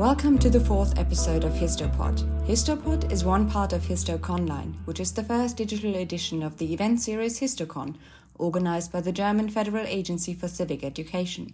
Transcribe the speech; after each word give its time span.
Welcome 0.00 0.38
to 0.38 0.48
the 0.48 0.60
fourth 0.60 0.98
episode 0.98 1.44
of 1.44 1.52
Histopod. 1.52 2.24
Histopod 2.46 3.12
is 3.12 3.22
one 3.22 3.50
part 3.50 3.74
of 3.74 3.82
HistoConline, 3.82 4.72
which 4.86 4.98
is 4.98 5.12
the 5.12 5.22
first 5.22 5.58
digital 5.58 5.94
edition 5.94 6.42
of 6.42 6.56
the 6.56 6.72
event 6.72 7.02
series 7.02 7.38
HistoCon, 7.38 7.96
organized 8.38 8.92
by 8.92 9.02
the 9.02 9.12
German 9.12 9.50
Federal 9.50 9.86
Agency 9.86 10.32
for 10.32 10.48
Civic 10.48 10.82
Education. 10.82 11.52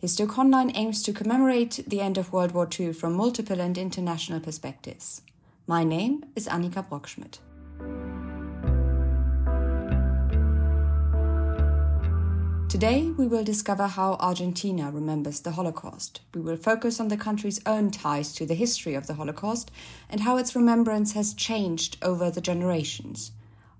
HistoConline 0.00 0.76
aims 0.76 1.02
to 1.02 1.12
commemorate 1.12 1.80
the 1.88 2.00
end 2.00 2.16
of 2.18 2.32
World 2.32 2.52
War 2.52 2.68
II 2.78 2.92
from 2.92 3.14
multiple 3.14 3.60
and 3.60 3.76
international 3.76 4.38
perspectives. 4.38 5.22
My 5.66 5.82
name 5.82 6.24
is 6.36 6.46
Annika 6.46 6.88
Brockschmidt. 6.88 7.40
Today, 12.76 13.08
we 13.16 13.26
will 13.26 13.42
discover 13.42 13.86
how 13.86 14.18
Argentina 14.20 14.90
remembers 14.90 15.40
the 15.40 15.52
Holocaust. 15.52 16.20
We 16.34 16.42
will 16.42 16.58
focus 16.58 17.00
on 17.00 17.08
the 17.08 17.16
country's 17.16 17.58
own 17.64 17.90
ties 17.90 18.34
to 18.34 18.44
the 18.44 18.52
history 18.52 18.92
of 18.92 19.06
the 19.06 19.14
Holocaust 19.14 19.70
and 20.10 20.20
how 20.20 20.36
its 20.36 20.54
remembrance 20.54 21.12
has 21.14 21.32
changed 21.32 21.96
over 22.02 22.30
the 22.30 22.42
generations. 22.42 23.32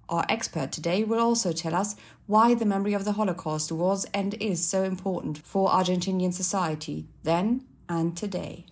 Our 0.09 0.25
expert 0.31 0.73
today 0.73 1.05
will 1.05 1.21
also 1.21 1.53
tell 1.53 1.75
us 1.75 1.95
why 2.25 2.55
the 2.55 2.65
memory 2.65 2.95
of 2.95 3.05
the 3.05 3.13
Holocaust 3.13 3.71
was 3.71 4.07
and 4.15 4.33
is 4.41 4.67
so 4.67 4.83
important 4.83 5.37
for 5.37 5.69
Argentinian 5.69 6.33
society 6.33 7.05
then 7.23 7.67
and 7.91 8.17
today. 8.17 8.65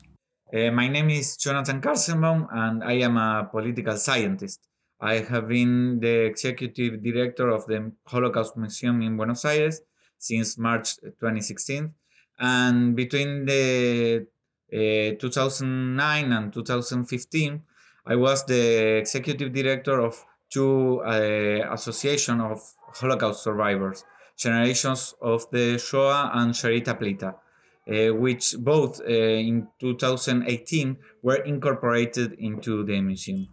Uh, 0.54 0.70
my 0.70 0.88
name 0.88 1.10
is 1.10 1.36
Jonathan 1.36 1.82
Karsenbaum, 1.82 2.48
and 2.50 2.82
I 2.82 2.94
am 2.94 3.18
a 3.18 3.46
political 3.50 3.98
scientist. 3.98 4.60
I 5.02 5.16
have 5.16 5.48
been 5.48 6.00
the 6.00 6.24
executive 6.24 7.02
director 7.02 7.50
of 7.50 7.66
the 7.66 7.92
Holocaust 8.06 8.56
Museum 8.56 9.02
in 9.02 9.18
Buenos 9.18 9.44
Aires 9.44 9.82
since 10.18 10.58
March 10.58 10.96
2016. 10.96 11.92
And 12.38 12.96
between 12.96 13.44
the 13.44 14.26
uh, 14.72 15.16
2009 15.20 16.32
and 16.32 16.52
2015, 16.52 17.62
I 18.06 18.16
was 18.16 18.44
the 18.44 18.98
executive 18.98 19.52
director 19.52 20.00
of 20.00 20.24
two 20.50 21.00
uh, 21.00 21.72
association 21.72 22.40
of 22.40 22.60
Holocaust 22.92 23.42
survivors, 23.42 24.04
Generations 24.36 25.14
of 25.20 25.48
the 25.50 25.78
Shoah 25.78 26.30
and 26.34 26.52
Sherit 26.52 26.84
Hapleita, 26.86 27.34
uh, 27.34 28.14
which 28.14 28.54
both 28.58 29.00
uh, 29.00 29.04
in 29.04 29.68
2018 29.80 30.96
were 31.22 31.36
incorporated 31.36 32.32
into 32.34 32.84
the 32.84 33.00
museum. 33.00 33.48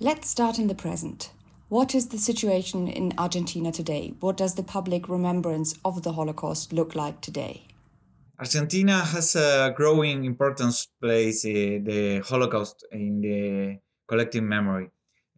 Let's 0.00 0.28
start 0.28 0.58
in 0.58 0.66
the 0.66 0.74
present. 0.74 1.30
What 1.70 1.94
is 1.94 2.08
the 2.08 2.18
situation 2.18 2.88
in 2.88 3.14
Argentina 3.16 3.72
today? 3.72 4.12
What 4.20 4.36
does 4.36 4.54
the 4.54 4.62
public 4.62 5.08
remembrance 5.08 5.74
of 5.82 6.02
the 6.02 6.12
Holocaust 6.12 6.74
look 6.74 6.94
like 6.94 7.22
today? 7.22 7.62
Argentina 8.38 8.98
has 8.98 9.34
a 9.34 9.72
growing 9.74 10.26
importance 10.26 10.88
place 11.00 11.42
uh, 11.46 11.80
the 11.82 12.22
Holocaust 12.28 12.84
in 12.92 13.22
the 13.22 13.78
collective 14.06 14.44
memory. 14.44 14.90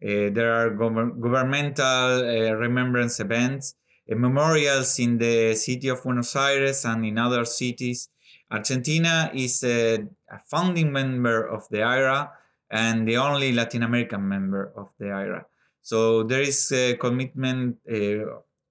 Uh, 0.03 0.29
there 0.33 0.51
are 0.53 0.71
gov- 0.71 1.17
governmental 1.21 1.85
uh, 1.85 2.51
remembrance 2.55 3.21
events, 3.21 3.75
memorials 4.09 4.99
in 4.99 5.17
the 5.17 5.55
city 5.55 5.87
of 5.87 6.03
Buenos 6.03 6.35
Aires 6.35 6.83
and 6.83 7.05
in 7.05 7.17
other 7.17 7.45
cities. 7.45 8.09
Argentina 8.51 9.31
is 9.33 9.63
a, 9.63 9.99
a 10.29 10.39
founding 10.51 10.91
member 10.91 11.47
of 11.47 11.63
the 11.69 11.77
IHRA 11.77 12.29
and 12.69 13.07
the 13.07 13.15
only 13.15 13.53
Latin 13.53 13.83
American 13.83 14.27
member 14.27 14.73
of 14.75 14.89
the 14.99 15.05
IHRA. 15.05 15.45
So 15.87 16.23
there 16.23 16.41
is 16.41 16.69
a 16.73 16.97
commitment, 16.97 17.77
uh, 17.89 18.25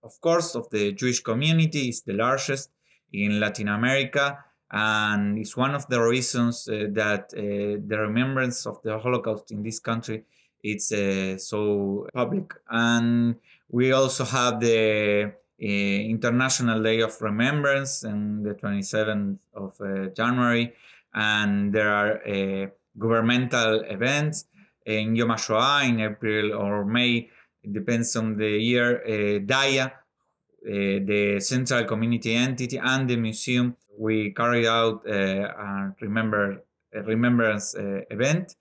of 0.05 0.21
course, 0.21 0.55
of 0.55 0.69
the 0.69 0.93
Jewish 0.93 1.21
community. 1.21 1.89
It's 1.89 2.03
the 2.03 2.13
largest 2.13 2.69
in 3.11 3.41
Latin 3.41 3.69
America, 3.69 4.45
and 4.71 5.39
it's 5.39 5.57
one 5.57 5.75
of 5.75 5.87
the 5.87 5.99
reasons 5.99 6.69
uh, 6.69 6.89
that 6.91 7.33
uh, 7.33 7.81
the 7.89 7.99
remembrance 8.01 8.67
of 8.67 8.83
the 8.83 8.99
Holocaust 8.99 9.51
in 9.51 9.63
this 9.63 9.79
country 9.79 10.25
it's 10.63 10.93
uh, 10.93 11.39
so 11.39 12.07
public. 12.13 12.53
And 12.69 13.37
we 13.71 13.93
also 13.93 14.25
have 14.27 14.61
the 14.61 15.33
uh, 15.33 15.65
International 15.65 16.83
Day 16.83 17.01
of 17.01 17.19
Remembrance 17.23 18.05
on 18.05 18.43
the 18.43 18.53
27th 18.53 19.39
of 19.55 19.81
uh, 19.81 20.09
January, 20.15 20.75
and 21.15 21.73
there 21.73 21.91
are 21.91 22.71
governmental 22.99 23.85
events 23.85 24.45
in 24.87 25.17
Yom 25.17 25.31
HaShoah 25.31 25.89
in 25.89 26.01
April 26.01 26.55
or 26.55 26.85
May, 26.85 27.29
it 27.63 27.73
depends 27.73 28.15
on 28.17 28.37
the 28.37 28.49
year, 28.49 29.03
uh, 29.05 29.53
uh, 29.53 30.99
the 31.05 31.41
central 31.41 31.85
community 31.85 32.35
entity, 32.35 32.79
and 32.79 33.09
the 33.09 33.17
museum. 33.17 33.77
We 33.99 34.33
carried 34.33 34.67
out 34.67 35.03
uh, 35.09 35.13
a, 35.13 35.95
remember, 36.01 36.63
a 36.95 37.03
remembrance 37.03 37.75
uh, 37.75 38.01
event. 38.11 38.55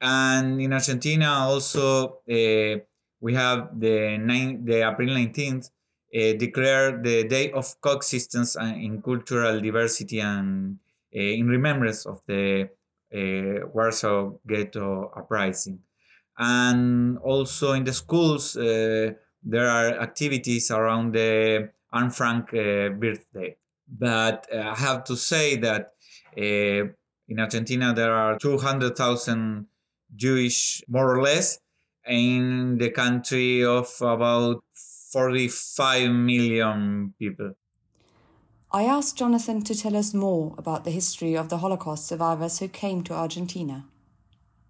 And 0.00 0.60
in 0.60 0.72
Argentina, 0.72 1.26
also, 1.26 2.20
uh, 2.30 2.80
we 3.20 3.34
have 3.34 3.78
the, 3.78 4.16
nine, 4.18 4.64
the 4.64 4.88
April 4.88 5.08
19th 5.08 5.70
uh, 6.14 6.38
declared 6.38 7.04
the 7.04 7.24
Day 7.24 7.50
of 7.52 7.80
Coexistence 7.80 8.56
in 8.56 9.02
Cultural 9.02 9.60
Diversity 9.60 10.20
and 10.20 10.78
in 11.12 11.48
remembrance 11.48 12.06
of 12.06 12.20
the 12.26 12.62
uh, 12.62 12.66
Warsaw 13.12 14.32
Ghetto 14.46 15.12
Uprising. 15.16 15.80
And 16.38 17.18
also 17.18 17.72
in 17.72 17.84
the 17.84 17.92
schools, 17.92 18.56
uh, 18.56 19.12
there 19.42 19.68
are 19.68 20.00
activities 20.00 20.70
around 20.70 21.14
the 21.14 21.70
Anne 21.92 22.10
Frank 22.10 22.54
uh, 22.54 22.90
birthday. 22.90 23.56
But 23.88 24.46
I 24.54 24.74
have 24.74 25.04
to 25.04 25.16
say 25.16 25.56
that 25.56 25.94
in 26.36 27.38
Argentina 27.38 27.92
there 27.94 28.12
are 28.12 28.38
200,000 28.38 29.66
Jewish, 30.14 30.82
more 30.88 31.16
or 31.16 31.22
less, 31.22 31.58
in 32.06 32.78
the 32.78 32.90
country 32.90 33.64
of 33.64 33.90
about 34.00 34.62
45 35.12 36.10
million 36.10 37.14
people. 37.18 37.54
I 38.70 38.84
asked 38.84 39.16
Jonathan 39.16 39.62
to 39.62 39.74
tell 39.74 39.96
us 39.96 40.12
more 40.12 40.54
about 40.58 40.84
the 40.84 40.90
history 40.90 41.34
of 41.34 41.48
the 41.48 41.58
Holocaust 41.58 42.06
survivors 42.06 42.58
who 42.58 42.68
came 42.68 43.02
to 43.04 43.14
Argentina. 43.14 43.86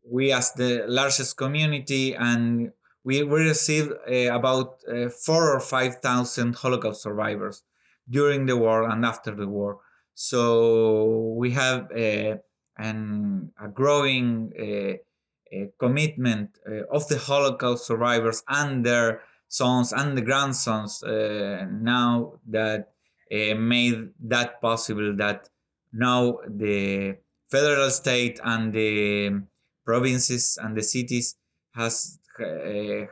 We, 0.05 0.33
as 0.33 0.53
the 0.53 0.85
largest 0.87 1.37
community, 1.37 2.15
and 2.15 2.71
we, 3.03 3.23
received 3.23 3.93
uh, 3.93 4.33
about 4.33 4.81
uh, 4.89 5.09
four 5.09 5.53
or 5.53 5.59
five 5.59 5.97
thousand 5.97 6.55
Holocaust 6.55 7.03
survivors 7.03 7.65
during 8.09 8.47
the 8.47 8.57
war 8.57 8.89
and 8.89 9.05
after 9.05 9.35
the 9.35 9.49
war. 9.49 9.81
So 10.15 11.35
we 11.37 11.51
have 11.53 11.91
uh, 11.91 12.37
an, 12.79 13.51
a 13.61 13.69
growing 13.69 14.53
uh, 14.59 15.67
commitment 15.81 16.51
uh, 16.67 16.85
of 16.91 17.09
the 17.09 17.19
Holocaust 17.19 17.87
survivors 17.87 18.45
and 18.49 18.87
their 18.87 19.23
sons 19.49 19.93
and 19.93 20.17
the 20.17 20.23
grandsons 20.23 21.03
uh, 21.03 21.67
now 21.71 22.35
that 22.47 22.93
uh, 23.33 23.55
made 23.55 24.11
that 24.21 24.61
possible 24.61 25.15
that 25.17 25.49
now 25.93 26.39
the 26.47 27.17
federal 27.51 27.91
state 27.91 28.41
and 28.45 28.73
the 28.73 29.41
provinces 29.85 30.59
and 30.63 30.77
the 30.77 30.83
cities 30.83 31.37
has 31.75 32.19
uh, 32.41 33.07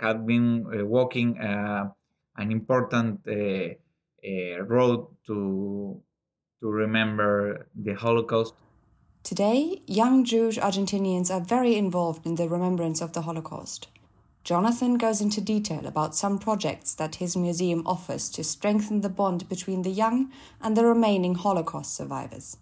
have 0.00 0.26
been 0.26 0.66
uh, 0.66 0.84
walking 0.84 1.38
uh, 1.40 1.88
an 2.36 2.52
important 2.52 3.20
road 4.68 5.06
to 5.26 6.00
to 6.60 6.66
remember 6.68 7.66
the 7.74 7.94
Holocaust. 7.94 8.54
Today, 9.22 9.82
young 9.86 10.24
Jewish 10.24 10.58
Argentinians 10.58 11.30
are 11.30 11.40
very 11.40 11.74
involved 11.76 12.26
in 12.26 12.36
the 12.36 12.48
remembrance 12.48 13.00
of 13.00 13.12
the 13.12 13.22
Holocaust. 13.22 13.88
Jonathan 14.46 14.96
goes 14.96 15.20
into 15.20 15.40
detail 15.40 15.84
about 15.86 16.14
some 16.14 16.38
projects 16.38 16.94
that 16.94 17.16
his 17.16 17.36
museum 17.36 17.82
offers 17.84 18.30
to 18.30 18.44
strengthen 18.44 19.00
the 19.00 19.08
bond 19.08 19.48
between 19.48 19.82
the 19.82 19.90
young 19.90 20.30
and 20.60 20.76
the 20.76 20.86
remaining 20.86 21.34
Holocaust 21.34 21.96
survivors. 21.96 22.56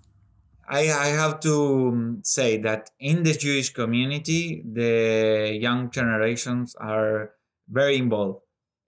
I, 0.67 0.91
I 0.91 1.09
have 1.09 1.41
to 1.41 1.89
um, 1.89 2.21
say 2.25 2.57
that 2.63 2.91
in 2.99 3.23
the 3.23 3.35
Jewish 3.35 3.75
community, 3.75 4.65
the 4.65 5.59
young 5.61 5.91
generations 5.91 6.75
are 6.77 7.33
very 7.69 7.99
involved 7.99 8.41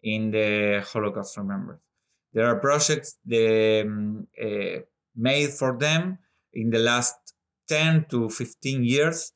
in 0.02 0.30
the 0.30 0.82
Holocaust 0.90 1.36
remembrance. 1.36 1.82
There 2.32 2.46
are 2.46 2.58
projects 2.58 3.18
um, 3.30 4.26
uh, 4.42 4.80
made 5.14 5.50
for 5.50 5.76
them 5.78 6.16
in 6.54 6.70
the 6.70 6.78
last 6.78 7.34
10 7.68 8.06
to 8.08 8.30
15 8.30 8.84
years 8.84 9.32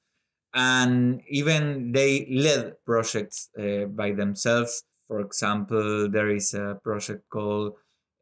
and 0.54 1.22
even 1.28 1.92
they 1.92 2.26
led 2.30 2.74
projects 2.84 3.50
uh, 3.58 3.84
by 3.86 4.12
themselves. 4.12 4.84
For 5.08 5.20
example, 5.20 6.08
there 6.08 6.30
is 6.30 6.54
a 6.54 6.78
project 6.82 7.28
called 7.30 7.74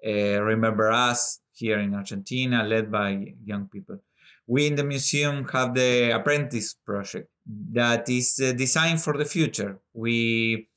uh, 0.07 0.41
Remember 0.43 0.91
Us 0.91 1.41
here 1.53 1.79
in 1.81 1.95
Argentina, 1.95 2.65
led 2.65 2.91
by 2.91 3.35
young 3.45 3.69
people. 3.69 3.99
We 4.47 4.67
in 4.67 4.77
the 4.77 4.85
museum 4.85 5.47
have 5.49 5.75
the 5.75 6.13
Apprentice 6.13 6.75
project 6.87 7.29
that 7.73 8.09
is 8.09 8.41
uh, 8.43 8.53
designed 8.53 9.03
for 9.03 9.17
the 9.17 9.25
future. 9.25 9.79
We 9.93 10.69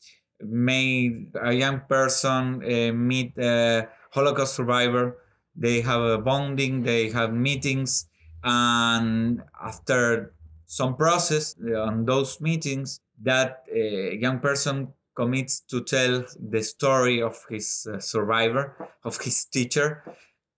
made 0.42 1.32
a 1.42 1.54
young 1.54 1.82
person 1.88 2.64
uh, 2.64 2.94
meet 2.94 3.38
a 3.38 3.88
Holocaust 4.12 4.56
survivor. 4.56 5.18
They 5.56 5.82
have 5.82 6.02
a 6.02 6.18
bonding, 6.18 6.84
they 6.84 7.10
have 7.10 7.34
meetings, 7.34 8.08
And 8.44 9.44
after 9.62 10.34
some 10.72 10.96
process 10.96 11.56
on 11.76 12.06
those 12.06 12.40
meetings, 12.40 13.02
that 13.22 13.66
a 13.74 14.16
young 14.16 14.40
person 14.40 14.88
commits 15.18 15.60
to 15.60 15.84
tell 15.84 16.24
the 16.50 16.64
story 16.64 17.22
of 17.22 17.36
his 17.50 17.86
uh, 17.92 18.00
survivor, 18.00 18.88
of 19.04 19.20
his 19.20 19.44
teacher, 19.44 20.02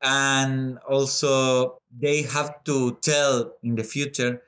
and 0.04 0.78
also 0.88 1.80
they 2.00 2.22
have 2.22 2.64
to 2.64 2.96
tell 3.02 3.54
in 3.64 3.74
the 3.74 3.84
future 3.84 4.44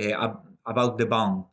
uh, 0.00 0.34
about 0.66 0.98
the 0.98 1.06
bond. 1.06 1.44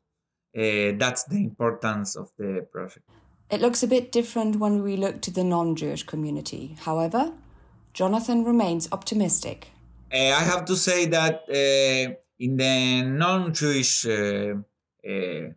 Uh, 0.55 0.93
that's 0.99 1.23
the 1.23 1.37
importance 1.37 2.15
of 2.15 2.29
the 2.37 2.67
project. 2.71 3.09
It 3.49 3.61
looks 3.61 3.81
a 3.81 3.87
bit 3.87 4.11
different 4.11 4.57
when 4.57 4.83
we 4.83 4.95
look 4.95 5.21
to 5.21 5.31
the 5.31 5.43
non 5.43 5.75
Jewish 5.75 6.03
community. 6.03 6.77
However, 6.81 7.31
Jonathan 7.93 8.45
remains 8.45 8.87
optimistic. 8.91 9.69
Uh, 10.13 10.17
I 10.17 10.43
have 10.51 10.65
to 10.65 10.75
say 10.75 11.07
that 11.07 11.43
uh, 11.49 12.13
in 12.39 12.57
the 12.57 13.01
non 13.03 13.53
Jewish 13.53 14.05
uh, 14.05 14.55
uh, 15.07 15.49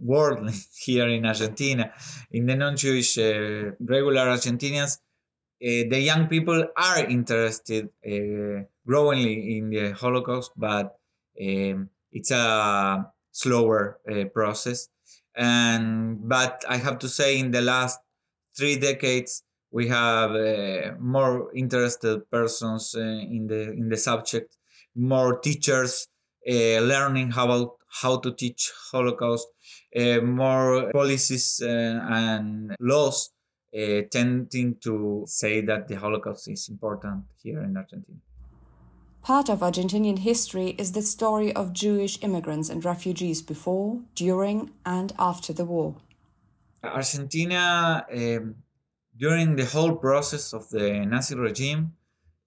world 0.00 0.50
here 0.78 1.08
in 1.08 1.26
Argentina, 1.26 1.92
in 2.30 2.46
the 2.46 2.56
non 2.56 2.76
Jewish 2.76 3.18
regular 3.18 4.26
Argentinians, 4.26 4.98
the 5.60 6.00
young 6.00 6.26
people 6.26 6.66
are 6.76 7.04
interested 7.06 7.88
growingly 8.86 9.58
in 9.58 9.70
the 9.70 9.92
Holocaust, 9.92 10.50
but 10.56 10.98
um, 11.40 11.88
it's 12.10 12.30
a 12.32 13.06
slower 13.30 14.00
process. 14.34 14.88
And 15.36 16.28
but 16.28 16.64
I 16.68 16.76
have 16.76 16.98
to 16.98 17.08
say 17.08 17.38
in 17.38 17.52
the 17.52 17.62
last 17.62 18.00
three 18.56 18.76
decades 18.76 19.44
we 19.72 19.88
have 19.88 20.32
uh, 20.32 20.92
more 21.00 21.50
interested 21.54 22.30
persons 22.30 22.94
uh, 22.94 23.00
in 23.00 23.46
the 23.46 23.72
in 23.72 23.88
the 23.88 23.96
subject, 23.96 24.56
more 24.94 25.38
teachers 25.38 26.06
uh, 26.48 26.80
learning 26.80 27.30
how 27.30 27.44
about 27.44 27.76
how 28.00 28.18
to 28.18 28.32
teach 28.32 28.72
Holocaust, 28.90 29.46
uh, 29.96 30.20
more 30.20 30.90
policies 30.92 31.60
uh, 31.62 32.00
and 32.08 32.74
laws 32.80 33.30
uh, 33.76 34.02
tending 34.10 34.76
to 34.82 35.24
say 35.26 35.60
that 35.60 35.88
the 35.88 35.96
Holocaust 35.96 36.48
is 36.48 36.68
important 36.68 37.24
here 37.42 37.62
in 37.62 37.76
Argentina. 37.76 38.18
Part 39.22 39.48
of 39.48 39.60
Argentinian 39.60 40.18
history 40.18 40.74
is 40.78 40.92
the 40.92 41.02
story 41.02 41.52
of 41.52 41.72
Jewish 41.72 42.18
immigrants 42.22 42.68
and 42.68 42.84
refugees 42.84 43.40
before, 43.40 44.00
during, 44.16 44.70
and 44.84 45.12
after 45.18 45.52
the 45.52 45.64
war. 45.64 45.94
Argentina, 46.82 48.04
um, 48.12 48.56
during 49.16 49.54
the 49.54 49.64
whole 49.64 49.94
process 49.94 50.52
of 50.52 50.68
the 50.70 51.06
Nazi 51.06 51.36
regime, 51.36 51.92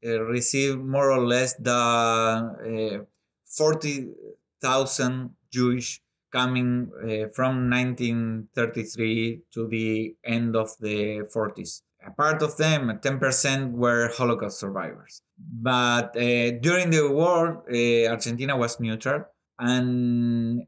received 0.09 0.79
more 0.79 1.11
or 1.11 1.25
less 1.25 1.53
the 1.55 1.71
uh, 1.71 3.05
40,000 3.45 5.29
Jewish 5.51 6.01
coming 6.31 6.91
uh, 7.01 7.29
from 7.33 7.69
1933 7.69 9.41
to 9.53 9.67
the 9.67 10.15
end 10.25 10.55
of 10.55 10.69
the 10.79 11.27
40s 11.33 11.81
a 12.05 12.11
part 12.11 12.41
of 12.41 12.55
them, 12.57 12.99
10% 13.01 13.71
were 13.71 14.11
Holocaust 14.15 14.59
survivors. 14.59 15.21
But 15.37 16.15
uh, 16.15 16.51
during 16.59 16.91
the 16.91 17.09
war, 17.11 17.63
uh, 17.69 18.11
Argentina 18.11 18.55
was 18.55 18.79
neutral, 18.79 19.25
and 19.59 20.63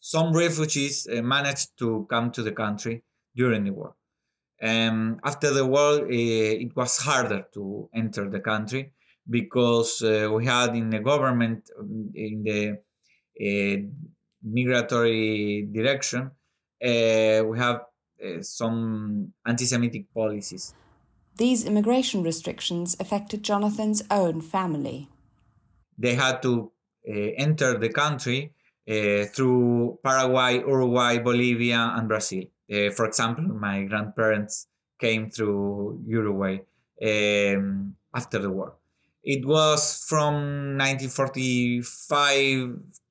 some 0.00 0.32
refugees 0.32 1.06
uh, 1.06 1.22
managed 1.22 1.76
to 1.78 2.06
come 2.08 2.30
to 2.32 2.42
the 2.42 2.52
country 2.52 3.02
during 3.34 3.64
the 3.64 3.72
war. 3.72 3.94
Um, 4.60 5.20
after 5.24 5.52
the 5.52 5.64
war, 5.64 6.02
uh, 6.02 6.06
it 6.08 6.74
was 6.74 6.96
harder 6.98 7.46
to 7.54 7.88
enter 7.94 8.28
the 8.28 8.40
country 8.40 8.92
because 9.28 10.02
uh, 10.02 10.28
we 10.32 10.46
had 10.46 10.74
in 10.74 10.90
the 10.90 10.98
government, 10.98 11.70
in 12.14 12.42
the 12.42 12.78
uh, 13.40 13.76
migratory 14.42 15.68
direction, 15.70 16.30
we 16.80 17.58
have 17.58 17.82
uh, 18.18 18.42
some 18.42 19.32
anti 19.46 19.64
Semitic 19.64 20.12
policies. 20.12 20.74
These 21.36 21.64
immigration 21.64 22.24
restrictions 22.24 22.96
affected 22.98 23.44
Jonathan's 23.44 24.02
own 24.10 24.40
family. 24.40 25.08
They 25.96 26.14
had 26.16 26.42
to 26.42 26.72
uh, 27.08 27.12
enter 27.36 27.78
the 27.78 27.90
country 27.90 28.52
uh, 28.90 29.26
through 29.26 30.00
Paraguay, 30.02 30.58
Uruguay, 30.58 31.18
Bolivia, 31.18 31.92
and 31.96 32.08
Brazil. 32.08 32.44
Uh, 32.70 32.90
for 32.90 33.06
example, 33.06 33.44
my 33.44 33.84
grandparents 33.84 34.66
came 34.98 35.30
through 35.30 36.02
Uruguay 36.06 36.58
um, 37.02 37.94
after 38.14 38.38
the 38.38 38.50
war. 38.50 38.74
It 39.22 39.44
was 39.46 40.04
from 40.08 40.76
1945 40.78 42.44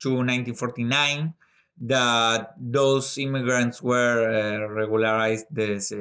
to 0.01 0.09
1949 0.09 1.33
that 1.81 2.53
those 2.59 3.17
immigrants 3.17 3.81
were 3.81 4.29
uh, 4.29 4.67
regularized 4.73 5.45
this, 5.51 5.91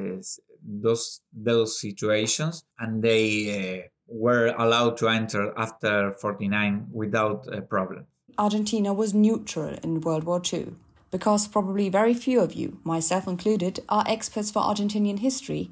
those 0.63 1.21
those 1.33 1.79
situations 1.79 2.63
and 2.79 3.03
they 3.03 3.83
uh, 3.83 3.87
were 4.07 4.55
allowed 4.57 4.97
to 4.97 5.07
enter 5.07 5.53
after 5.57 6.13
49 6.13 6.87
without 6.91 7.47
a 7.53 7.61
problem. 7.61 8.07
Argentina 8.37 8.93
was 8.93 9.13
neutral 9.13 9.77
in 9.83 10.01
World 10.01 10.23
War 10.23 10.41
II 10.51 10.73
because 11.11 11.47
probably 11.47 11.89
very 11.89 12.13
few 12.13 12.39
of 12.39 12.53
you, 12.53 12.79
myself 12.83 13.27
included, 13.27 13.83
are 13.89 14.05
experts 14.07 14.51
for 14.51 14.61
Argentinian 14.61 15.19
history. 15.19 15.69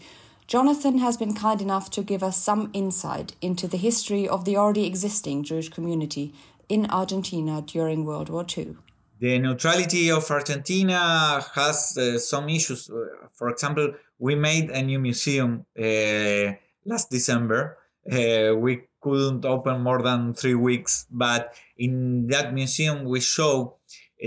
Jonathan 0.47 0.99
has 0.99 1.17
been 1.17 1.33
kind 1.33 1.61
enough 1.61 1.89
to 1.91 2.03
give 2.03 2.23
us 2.23 2.37
some 2.37 2.69
insight 2.73 3.35
into 3.41 3.67
the 3.67 3.77
history 3.77 4.27
of 4.27 4.45
the 4.45 4.55
already 4.55 4.85
existing 4.85 5.43
Jewish 5.43 5.69
community 5.69 6.33
in 6.69 6.89
Argentina 6.89 7.61
during 7.61 8.05
World 8.05 8.29
War 8.29 8.45
II 8.57 8.77
the 9.19 9.39
neutrality 9.39 10.11
of 10.11 10.29
Argentina 10.29 11.41
has 11.53 11.97
uh, 11.97 12.19
some 12.19 12.49
issues. 12.49 12.89
Uh, 12.89 13.27
for 13.33 13.49
example, 13.49 13.93
we 14.19 14.35
made 14.35 14.69
a 14.69 14.81
new 14.81 14.99
museum 14.99 15.65
uh, 15.79 16.53
last 16.85 17.09
December. 17.09 17.77
Uh, 18.11 18.53
we 18.55 18.83
couldn't 19.01 19.45
open 19.45 19.81
more 19.81 20.01
than 20.01 20.33
three 20.33 20.55
weeks, 20.55 21.05
but 21.09 21.55
in 21.77 22.27
that 22.27 22.53
museum 22.53 23.05
we 23.05 23.19
show 23.19 23.74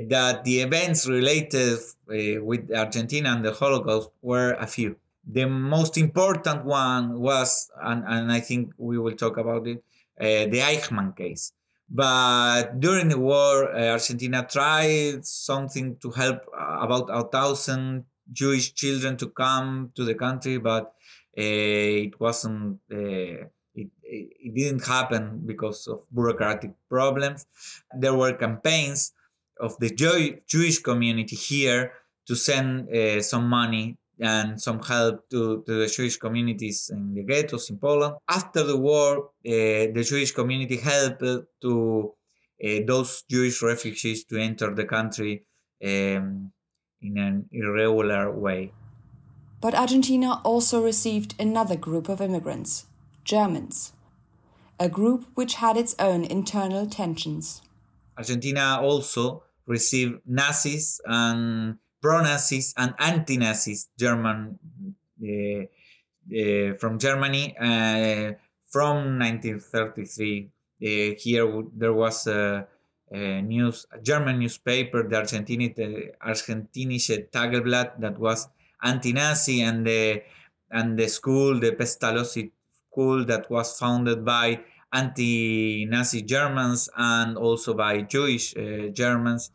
that 0.08 0.44
the 0.44 0.60
events 0.60 1.08
related 1.08 1.78
uh, 2.10 2.42
with 2.44 2.70
Argentina 2.72 3.30
and 3.30 3.44
the 3.44 3.52
Holocaust 3.52 4.10
were 4.22 4.52
a 4.52 4.66
few. 4.66 4.96
The 5.30 5.46
most 5.46 5.98
important 5.98 6.64
one 6.64 7.20
was, 7.20 7.70
and, 7.82 8.04
and 8.06 8.32
I 8.32 8.40
think 8.40 8.72
we 8.78 8.98
will 8.98 9.16
talk 9.16 9.36
about 9.36 9.66
it, 9.66 9.82
uh, 10.20 10.50
the 10.50 10.60
Eichmann 10.60 11.16
case. 11.16 11.52
But 11.90 12.80
during 12.80 13.08
the 13.08 13.18
war, 13.18 13.74
uh, 13.74 13.92
Argentina 13.92 14.46
tried 14.48 15.24
something 15.24 15.96
to 15.96 16.10
help 16.10 16.42
uh, 16.52 16.78
about 16.80 17.08
a 17.10 17.26
thousand 17.28 18.04
Jewish 18.30 18.74
children 18.74 19.16
to 19.18 19.28
come 19.28 19.90
to 19.94 20.04
the 20.04 20.14
country, 20.14 20.58
but 20.58 20.92
uh, 21.36 22.04
it 22.06 22.20
wasn't. 22.20 22.80
Uh, 22.92 23.48
it, 23.74 23.90
it 24.02 24.54
didn't 24.54 24.84
happen 24.84 25.42
because 25.46 25.86
of 25.86 26.00
bureaucratic 26.12 26.72
problems. 26.88 27.46
There 27.96 28.14
were 28.14 28.32
campaigns 28.32 29.12
of 29.60 29.78
the 29.78 29.90
Jew- 29.90 30.38
Jewish 30.46 30.78
community 30.78 31.36
here 31.36 31.92
to 32.26 32.34
send 32.36 32.88
uh, 32.90 33.22
some 33.22 33.48
money 33.48 33.96
and 34.20 34.60
some 34.60 34.82
help 34.82 35.28
to, 35.30 35.62
to 35.66 35.80
the 35.80 35.86
Jewish 35.86 36.16
communities 36.16 36.90
in 36.92 37.14
the 37.14 37.22
ghettos 37.22 37.70
in 37.70 37.78
Poland. 37.78 38.16
After 38.28 38.62
the 38.64 38.76
war, 38.76 39.18
uh, 39.18 39.30
the 39.44 40.04
Jewish 40.06 40.32
community 40.32 40.76
helped 40.76 41.22
to 41.62 42.12
uh, 42.64 42.68
those 42.86 43.22
Jewish 43.30 43.62
refugees 43.62 44.24
to 44.24 44.38
enter 44.38 44.74
the 44.74 44.84
country 44.84 45.44
um, 45.84 46.52
in 47.00 47.16
an 47.16 47.48
irregular 47.52 48.30
way. 48.32 48.72
But 49.60 49.74
Argentina 49.74 50.40
also 50.44 50.82
received 50.82 51.34
another 51.38 51.76
group 51.76 52.08
of 52.08 52.20
immigrants, 52.20 52.86
Germans, 53.24 53.92
a 54.78 54.88
group 54.88 55.26
which 55.34 55.54
had 55.54 55.76
its 55.76 55.94
own 55.98 56.24
internal 56.24 56.86
tensions. 56.86 57.62
Argentina 58.16 58.80
also 58.80 59.44
received 59.68 60.20
Nazis 60.26 61.00
and 61.04 61.78
pro-Nazis 62.02 62.74
and 62.76 62.94
anti-Nazis 62.98 63.88
German 63.98 64.58
uh, 65.22 65.62
uh, 66.28 66.74
from 66.78 66.98
Germany 66.98 67.56
uh, 67.58 68.32
from 68.70 69.18
1933. 69.18 70.50
here 70.80 71.64
there 71.74 71.92
was 71.92 72.26
a, 72.26 72.66
a, 73.10 73.42
news, 73.42 73.86
a 73.92 74.00
German 74.00 74.38
newspaper, 74.38 75.08
the 75.08 75.16
Argentini, 75.16 75.74
the 75.74 76.12
Argentinische 76.24 77.30
Tageblatt, 77.30 78.00
that 78.00 78.18
was 78.18 78.48
anti-Nazi, 78.82 79.62
and 79.62 79.86
the 79.86 80.22
and 80.70 80.98
the 80.98 81.08
school, 81.08 81.58
the 81.58 81.72
Pestalozzi 81.72 82.50
school, 82.90 83.24
that 83.24 83.50
was 83.50 83.78
founded 83.78 84.24
by 84.24 84.60
anti-Nazi 84.92 86.22
Germans 86.22 86.88
and 86.96 87.36
also 87.36 87.74
by 87.74 88.02
Jewish 88.02 88.56
uh, 88.56 88.88
Germans. 88.92 89.50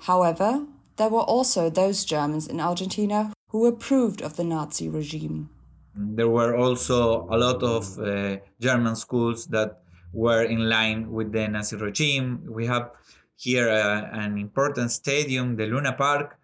However, 0.00 0.66
there 0.96 1.08
were 1.08 1.20
also 1.20 1.70
those 1.70 2.04
Germans 2.04 2.46
in 2.46 2.60
Argentina 2.60 3.32
who 3.48 3.66
approved 3.66 4.22
of 4.22 4.36
the 4.36 4.44
Nazi 4.44 4.88
regime. 4.88 5.50
There 5.94 6.28
were 6.28 6.56
also 6.56 7.28
a 7.28 7.36
lot 7.36 7.62
of 7.62 7.98
uh, 7.98 8.36
German 8.60 8.96
schools 8.96 9.46
that 9.46 9.82
were 10.12 10.42
in 10.42 10.68
line 10.68 11.10
with 11.10 11.32
the 11.32 11.48
Nazi 11.48 11.76
regime. 11.76 12.44
We 12.48 12.66
have 12.66 12.90
here 13.36 13.68
uh, 13.68 14.08
an 14.12 14.38
important 14.38 14.90
stadium, 14.90 15.56
the 15.56 15.66
Luna 15.66 15.92
Park. 15.94 16.38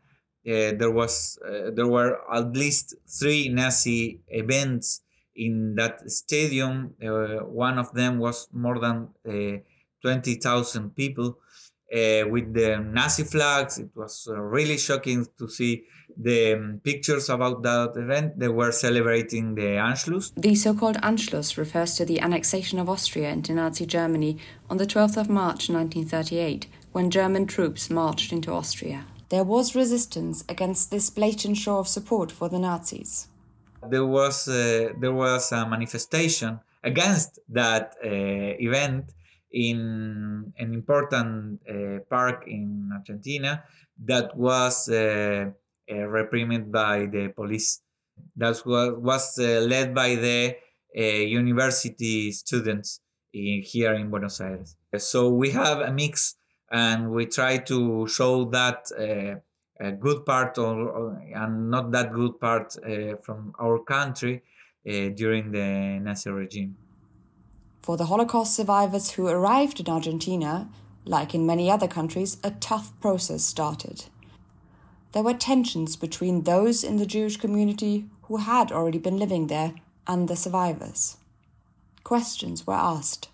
Uh, 0.46 0.72
there 0.78 0.90
was 0.90 1.38
uh, 1.44 1.70
there 1.74 1.86
were 1.86 2.20
at 2.32 2.52
least 2.56 2.94
three 3.08 3.48
Nazi 3.48 4.20
events 4.28 5.02
in 5.34 5.74
that 5.76 6.10
stadium. 6.10 6.94
Uh, 7.02 7.44
one 7.44 7.78
of 7.78 7.92
them 7.92 8.18
was 8.18 8.48
more 8.52 8.78
than 8.78 9.08
uh, 9.28 9.58
twenty 10.02 10.34
thousand 10.34 10.94
people 10.94 11.38
uh, 11.92 12.28
with 12.28 12.52
the 12.52 12.78
Nazi 12.78 13.24
flags. 13.24 13.78
It 13.78 13.90
was 13.94 14.28
really 14.30 14.78
shocking 14.78 15.26
to 15.38 15.48
see 15.48 15.84
the 16.16 16.54
um, 16.54 16.80
pictures 16.82 17.28
about 17.28 17.62
that 17.62 17.92
event. 17.96 18.38
They 18.38 18.48
were 18.48 18.72
celebrating 18.72 19.54
the 19.54 19.76
Anschluss. 19.78 20.32
The 20.36 20.54
so 20.54 20.74
called 20.74 20.96
Anschluss 21.02 21.56
refers 21.56 21.94
to 21.96 22.04
the 22.04 22.20
annexation 22.20 22.78
of 22.78 22.88
Austria 22.88 23.30
into 23.30 23.52
Nazi 23.52 23.86
Germany 23.86 24.38
on 24.70 24.78
the 24.78 24.86
12th 24.86 25.16
of 25.16 25.28
March 25.28 25.68
1938, 25.68 26.66
when 26.92 27.10
German 27.10 27.46
troops 27.46 27.90
marched 27.90 28.32
into 28.32 28.52
Austria. 28.52 29.04
There 29.28 29.44
was 29.44 29.74
resistance 29.74 30.44
against 30.48 30.90
this 30.90 31.10
blatant 31.10 31.56
show 31.56 31.78
of 31.78 31.88
support 31.88 32.30
for 32.30 32.48
the 32.48 32.58
Nazis. 32.58 33.28
There 33.88 34.06
was, 34.06 34.48
uh, 34.48 34.92
there 35.00 35.12
was 35.12 35.52
a 35.52 35.68
manifestation 35.68 36.60
against 36.82 37.40
that 37.48 37.94
uh, 38.04 38.08
event 38.08 39.12
in 39.52 40.52
an 40.58 40.74
important 40.74 41.60
uh, 41.68 42.00
park 42.10 42.44
in 42.46 42.90
Argentina 42.92 43.64
that 44.04 44.36
was 44.36 44.88
uh, 44.88 45.50
uh, 45.90 46.06
reprimanded 46.08 46.72
by 46.72 47.06
the 47.06 47.28
police. 47.28 47.80
That 48.36 48.60
was, 48.66 49.38
uh, 49.38 49.60
led 49.60 49.94
by 49.94 50.14
the 50.16 50.56
uh, 50.96 51.00
university 51.02 52.32
students 52.32 53.00
in, 53.32 53.62
here 53.62 53.94
in 53.94 54.10
Buenos 54.10 54.40
Aires. 54.40 54.76
So 54.96 55.30
we 55.30 55.50
have 55.50 55.80
a 55.80 55.92
mix, 55.92 56.36
and 56.70 57.10
we 57.10 57.26
try 57.26 57.58
to 57.58 58.08
show 58.08 58.46
that 58.46 58.86
a 59.78 59.92
good 59.92 60.24
part 60.24 60.56
or, 60.56 60.88
or, 60.88 61.22
and 61.34 61.70
not 61.70 61.92
that 61.92 62.12
good 62.14 62.40
part 62.40 62.74
from 63.22 63.52
our 63.60 63.78
country 63.80 64.42
during 64.84 65.52
the 65.52 66.00
Nazi 66.02 66.30
regime. 66.30 66.76
For 67.86 67.96
the 67.96 68.06
Holocaust 68.06 68.56
survivors 68.56 69.12
who 69.12 69.28
arrived 69.28 69.78
in 69.78 69.88
Argentina, 69.88 70.68
like 71.04 71.36
in 71.36 71.46
many 71.46 71.70
other 71.70 71.86
countries, 71.86 72.36
a 72.42 72.50
tough 72.50 72.92
process 73.00 73.44
started 73.44 74.06
there 75.16 75.22
were 75.22 75.32
tensions 75.32 75.96
between 75.96 76.42
those 76.42 76.84
in 76.84 76.98
the 76.98 77.06
Jewish 77.06 77.38
community 77.38 78.04
who 78.24 78.36
had 78.36 78.70
already 78.70 78.98
been 78.98 79.18
living 79.18 79.46
there 79.46 79.72
and 80.06 80.28
the 80.28 80.36
survivors. 80.36 81.16
Questions 82.04 82.66
were 82.66 82.74
asked. 82.74 83.30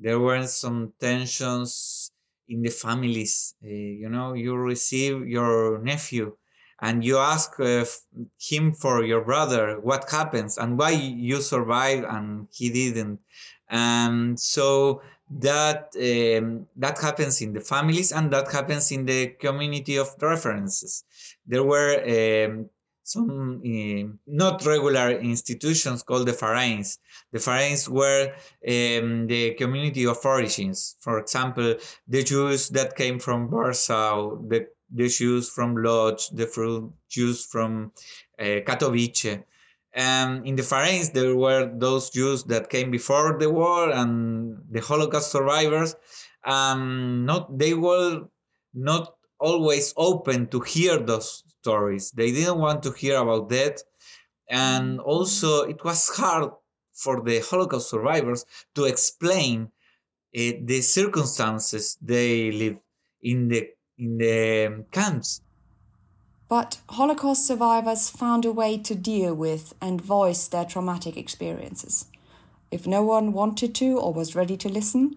There 0.00 0.18
were 0.18 0.44
some 0.48 0.94
tensions 0.98 2.10
in 2.48 2.62
the 2.62 2.70
families. 2.70 3.54
Uh, 3.62 3.68
you 3.68 4.08
know, 4.08 4.32
you 4.32 4.56
receive 4.56 5.28
your 5.28 5.78
nephew 5.78 6.36
and 6.80 7.04
you 7.04 7.18
ask 7.18 7.58
uh, 7.60 7.84
him 8.40 8.72
for 8.72 9.04
your 9.04 9.22
brother 9.22 9.80
what 9.80 10.10
happens 10.10 10.58
and 10.58 10.78
why 10.78 10.90
you 10.90 11.40
survived 11.40 12.04
and 12.04 12.48
he 12.52 12.70
didn't. 12.70 13.20
And 13.68 14.38
so 14.38 15.02
that 15.40 15.92
um, 15.96 16.66
that 16.76 16.98
happens 16.98 17.42
in 17.42 17.52
the 17.52 17.60
families 17.60 18.12
and 18.12 18.32
that 18.32 18.50
happens 18.50 18.90
in 18.92 19.04
the 19.04 19.28
community 19.40 19.96
of 19.96 20.14
references. 20.20 21.04
There 21.46 21.64
were 21.64 21.92
um, 22.06 22.70
some 23.02 23.62
uh, 23.64 24.16
not 24.26 24.64
regular 24.64 25.10
institutions 25.18 26.02
called 26.02 26.28
the 26.28 26.32
Vereins. 26.32 26.98
The 27.32 27.38
Vereins 27.38 27.88
were 27.88 28.32
um, 28.66 29.26
the 29.26 29.54
community 29.58 30.06
of 30.06 30.24
origins. 30.24 30.96
For 31.00 31.18
example, 31.18 31.76
the 32.06 32.22
Jews 32.22 32.68
that 32.70 32.96
came 32.96 33.18
from 33.18 33.50
Warsaw, 33.50 34.36
the, 34.48 34.68
the 34.90 35.08
Jews 35.08 35.50
from 35.50 35.76
Lodz, 35.76 36.30
the 36.30 36.90
Jews 37.08 37.44
from 37.44 37.92
uh, 38.38 38.60
Katowice. 38.66 39.44
And 39.92 40.46
in 40.46 40.56
the 40.56 40.62
Vereins, 40.62 41.10
there 41.10 41.34
were 41.34 41.70
those 41.74 42.10
Jews 42.10 42.44
that 42.44 42.70
came 42.70 42.90
before 42.90 43.36
the 43.38 43.50
war 43.50 43.90
and 43.90 44.58
the 44.70 44.80
Holocaust 44.80 45.32
survivors. 45.32 45.96
Um, 46.44 47.24
not 47.26 47.58
they 47.58 47.74
were 47.74 48.22
not 48.74 49.14
always 49.40 49.92
open 49.96 50.48
to 50.48 50.60
hear 50.60 50.98
those 50.98 51.42
stories. 51.60 52.10
They 52.12 52.32
didn't 52.32 52.58
want 52.58 52.82
to 52.84 52.92
hear 52.92 53.18
about 53.18 53.48
that, 53.50 53.82
and 54.48 55.00
also 55.00 55.62
it 55.62 55.82
was 55.84 56.08
hard 56.08 56.52
for 56.92 57.22
the 57.22 57.40
Holocaust 57.40 57.90
survivors 57.90 58.44
to 58.74 58.84
explain 58.84 59.70
uh, 60.36 60.52
the 60.62 60.80
circumstances 60.80 61.96
they 62.02 62.50
lived 62.52 62.80
in 63.22 63.48
the 63.48 63.68
in 63.98 64.18
the 64.18 64.84
camps. 64.92 65.40
But 66.48 66.80
Holocaust 66.88 67.46
survivors 67.46 68.08
found 68.08 68.44
a 68.44 68.52
way 68.52 68.78
to 68.78 68.94
deal 68.94 69.34
with 69.34 69.74
and 69.82 70.00
voice 70.00 70.48
their 70.48 70.64
traumatic 70.64 71.16
experiences. 71.16 72.06
If 72.70 72.86
no 72.86 73.02
one 73.02 73.32
wanted 73.32 73.74
to 73.76 73.98
or 73.98 74.14
was 74.14 74.34
ready 74.34 74.56
to 74.58 74.68
listen, 74.68 75.16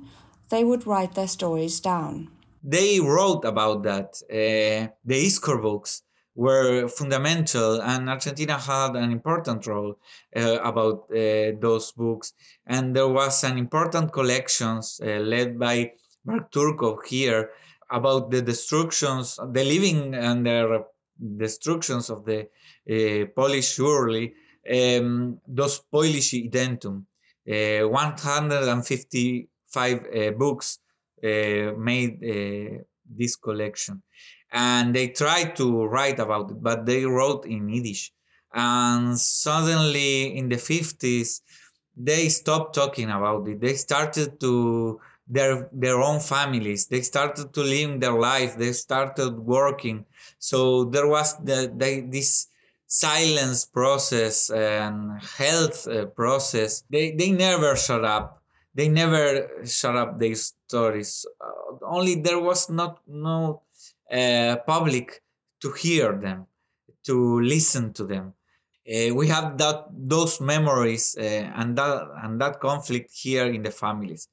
they 0.49 0.63
would 0.63 0.85
write 0.85 1.15
their 1.15 1.27
stories 1.27 1.79
down. 1.79 2.29
They 2.63 2.99
wrote 2.99 3.45
about 3.45 3.83
that. 3.83 4.21
Uh, 4.29 4.91
the 5.05 5.25
Yizkor 5.25 5.61
books 5.61 6.03
were 6.35 6.87
fundamental, 6.87 7.81
and 7.81 8.09
Argentina 8.09 8.57
had 8.57 8.95
an 8.95 9.11
important 9.11 9.65
role 9.67 9.97
uh, 10.35 10.59
about 10.63 11.09
uh, 11.11 11.51
those 11.59 11.91
books. 11.93 12.33
And 12.67 12.95
there 12.95 13.07
was 13.07 13.43
an 13.43 13.57
important 13.57 14.13
collections 14.13 14.99
led 15.01 15.57
by 15.57 15.93
Mark 16.25 16.51
Turkov 16.51 17.05
here 17.05 17.51
about 17.91 18.31
the 18.31 18.41
destructions, 18.41 19.37
the 19.51 19.63
living 19.63 20.15
under 20.15 20.83
destructions 21.37 22.09
of 22.09 22.25
the 22.25 22.47
uh, 22.89 23.27
Polish 23.35 23.75
surely, 23.75 24.33
um, 24.71 25.39
dos 25.53 25.79
Polish 25.79 26.33
Yidntum. 26.33 27.05
Uh, 27.49 27.87
155 27.87 29.93
uh, 29.93 30.31
books 30.31 30.79
uh, 31.23 31.71
made 31.77 32.19
this 33.09 33.35
collection. 33.35 34.01
And 34.51 34.93
they 34.93 35.07
tried 35.09 35.55
to 35.55 35.85
write 35.85 36.19
about 36.19 36.51
it, 36.51 36.61
but 36.61 36.85
they 36.85 37.05
wrote 37.05 37.45
in 37.45 37.69
Yiddish. 37.69 38.11
And 38.53 39.17
suddenly 39.17 40.37
in 40.37 40.49
the 40.49 40.57
50s, 40.57 41.39
they 41.95 42.27
stopped 42.29 42.75
talking 42.75 43.09
about 43.09 43.47
it. 43.47 43.61
They 43.61 43.75
started 43.75 44.39
to 44.41 44.99
their 45.27 45.69
their 45.71 45.99
own 46.01 46.19
families. 46.19 46.87
They 46.87 47.01
started 47.01 47.53
to 47.53 47.61
live 47.61 47.99
their 47.99 48.17
life. 48.17 48.57
They 48.57 48.73
started 48.73 49.37
working. 49.39 50.05
So 50.39 50.85
there 50.85 51.07
was 51.07 51.37
the, 51.37 51.71
this 52.09 52.47
silence 52.87 53.65
process 53.65 54.49
and 54.49 55.21
health 55.21 55.87
uh, 55.87 56.05
process. 56.07 56.83
They 56.89 57.11
they 57.11 57.31
never 57.31 57.75
shut 57.75 58.03
up. 58.03 58.41
They 58.73 58.89
never 58.89 59.65
shut 59.65 59.95
up 59.95 60.19
their 60.19 60.35
stories. 60.35 61.25
Uh, 61.39 61.85
only 61.85 62.15
there 62.15 62.39
was 62.39 62.69
not 62.69 62.99
no 63.07 63.61
uh, 64.11 64.57
public 64.67 65.21
to 65.61 65.71
hear 65.71 66.13
them, 66.13 66.47
to 67.05 67.39
listen 67.41 67.93
to 67.93 68.05
them. 68.05 68.33
Uh, 68.87 69.13
we 69.13 69.27
have 69.27 69.57
that 69.57 69.85
those 69.91 70.41
memories 70.41 71.15
uh, 71.17 71.23
and 71.55 71.77
that 71.77 72.07
and 72.23 72.41
that 72.41 72.59
conflict 72.59 73.11
here 73.13 73.45
in 73.45 73.61
the 73.61 73.71
families. 73.71 74.27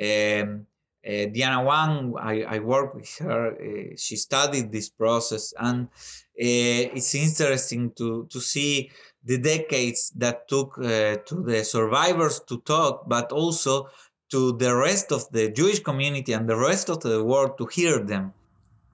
Um, 0.00 0.66
uh, 1.04 1.26
Diana 1.34 1.64
Wang, 1.64 2.14
I, 2.18 2.42
I 2.42 2.58
work 2.60 2.94
with 2.94 3.18
her. 3.18 3.56
Uh, 3.56 3.96
she 3.96 4.16
studied 4.16 4.70
this 4.70 4.88
process, 4.88 5.52
and 5.58 5.86
uh, 5.86 6.94
it's 6.96 7.14
interesting 7.14 7.90
to 7.96 8.26
to 8.30 8.40
see 8.40 8.90
the 9.24 9.38
decades 9.38 10.12
that 10.16 10.48
took 10.48 10.78
uh, 10.78 11.16
to 11.26 11.42
the 11.42 11.64
survivors 11.64 12.40
to 12.48 12.60
talk, 12.60 13.08
but 13.08 13.32
also 13.32 13.88
to 14.30 14.52
the 14.52 14.74
rest 14.74 15.12
of 15.12 15.28
the 15.32 15.50
Jewish 15.50 15.80
community 15.80 16.32
and 16.32 16.48
the 16.48 16.56
rest 16.56 16.88
of 16.88 17.00
the 17.00 17.22
world 17.22 17.58
to 17.58 17.66
hear 17.66 17.98
them. 17.98 18.32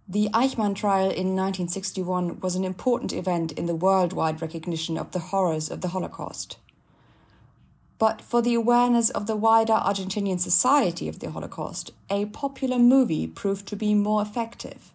The 0.08 0.30
Eichmann 0.32 0.74
trial 0.74 1.10
in 1.10 1.36
1961 1.36 2.40
was 2.40 2.56
an 2.56 2.64
important 2.64 3.12
event 3.12 3.52
in 3.52 3.66
the 3.66 3.74
worldwide 3.74 4.40
recognition 4.40 4.96
of 4.96 5.12
the 5.12 5.18
horrors 5.18 5.70
of 5.70 5.82
the 5.82 5.88
Holocaust 5.88 6.56
but 7.98 8.22
for 8.22 8.40
the 8.42 8.54
awareness 8.54 9.10
of 9.10 9.26
the 9.26 9.36
wider 9.36 9.72
Argentinian 9.72 10.38
society 10.38 11.08
of 11.08 11.18
the 11.18 11.30
Holocaust, 11.30 11.92
a 12.08 12.26
popular 12.26 12.78
movie 12.78 13.26
proved 13.26 13.66
to 13.68 13.76
be 13.76 13.94
more 13.94 14.22
effective 14.22 14.92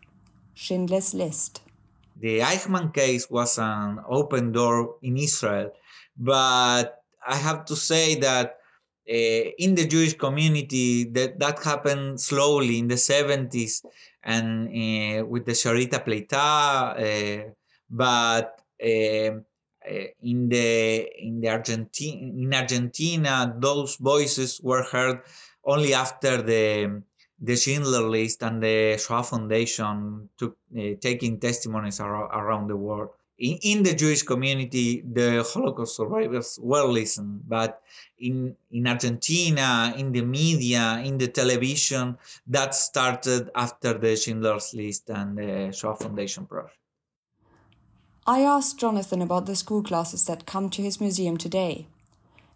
Schindler's 0.54 1.14
List. 1.14 1.62
The 2.20 2.40
Eichmann 2.40 2.94
case 2.94 3.30
was 3.30 3.58
an 3.58 4.00
open 4.08 4.52
door 4.52 4.96
in 5.02 5.18
Israel, 5.18 5.74
but 6.18 7.04
I 7.28 7.36
have 7.36 7.66
to 7.66 7.76
say 7.76 8.16
that 8.16 8.58
uh, 9.10 9.52
in 9.58 9.76
the 9.76 9.86
Jewish 9.86 10.14
community, 10.14 11.04
that, 11.06 11.40
that 11.40 11.62
happened 11.62 12.22
slowly 12.22 12.80
in 12.80 12.88
the 12.88 12.96
70s 12.96 13.84
and 14.24 14.68
uh, 14.70 15.26
with 15.26 15.46
the 15.46 15.52
Sherit 15.52 15.90
Hapleita, 15.90 17.48
uh, 17.48 17.50
but 17.90 18.62
in 20.22 20.50
the 20.50 21.10
in 21.20 21.42
the 21.42 21.50
Argentina 21.50 22.44
in 22.44 22.54
Argentina, 22.54 23.54
those 23.60 23.96
voices 23.98 24.60
were 24.62 24.84
heard 24.84 25.22
only 25.66 25.94
after 25.94 26.42
the 26.42 27.02
the 27.40 27.56
Schindler 27.56 28.08
List 28.08 28.42
and 28.44 28.64
the 28.64 28.98
Shoah 28.98 29.24
Foundation 29.24 30.30
took 30.38 30.58
uh, 30.78 30.96
taking 31.02 31.40
testimonies 31.40 32.00
ar- 32.00 32.32
around 32.32 32.68
the 32.68 32.78
world. 32.78 33.10
In, 33.40 33.58
in 33.64 33.84
the 33.84 33.94
Jewish 33.94 34.24
community, 34.24 35.02
the 35.02 35.44
Holocaust 35.44 35.96
survivors 35.98 36.60
were 36.62 36.86
listened, 36.86 37.42
but 37.48 37.82
in 38.20 38.56
in 38.72 38.88
Argentina, 38.88 39.94
in 39.98 40.12
the 40.12 40.22
media, 40.22 41.02
in 41.04 41.18
the 41.18 41.28
television, 41.28 42.18
that 42.48 42.76
started 42.76 43.50
after 43.56 43.98
the 43.98 44.16
Schindler's 44.16 44.74
List 44.74 45.10
and 45.10 45.38
the 45.38 45.72
Shoah 45.74 45.96
Foundation 45.96 46.46
project. 46.46 46.78
I 48.26 48.40
asked 48.42 48.80
Jonathan 48.80 49.22
about 49.22 49.48
the 49.48 49.56
school 49.56 49.84
classes 49.84 50.26
that 50.28 50.46
come 50.46 50.70
to 50.70 50.82
his 50.82 51.02
museum 51.02 51.36
today. 51.36 51.88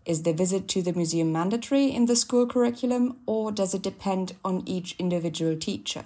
Is 0.05 0.23
the 0.23 0.31
visit 0.31 0.69
to 0.69 0.81
the 0.81 0.93
museum 0.93 1.33
mandatory 1.33 1.87
in 1.87 2.05
the 2.05 2.15
school 2.15 2.47
curriculum, 2.47 3.17
or 3.25 3.51
does 3.51 3.73
it 3.73 3.81
depend 3.81 4.35
on 4.45 4.63
each 4.65 4.95
individual 4.97 5.57
teacher? 5.57 6.05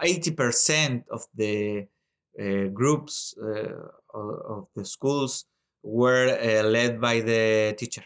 80% 0.00 1.02
of 1.10 1.24
the 1.34 1.88
uh, 2.38 2.68
groups 2.68 3.34
uh, 3.42 3.88
of 4.14 4.68
the 4.76 4.84
schools 4.84 5.46
were 5.82 6.38
uh, 6.40 6.62
led 6.68 7.00
by 7.00 7.20
the 7.20 7.74
teacher. 7.76 8.04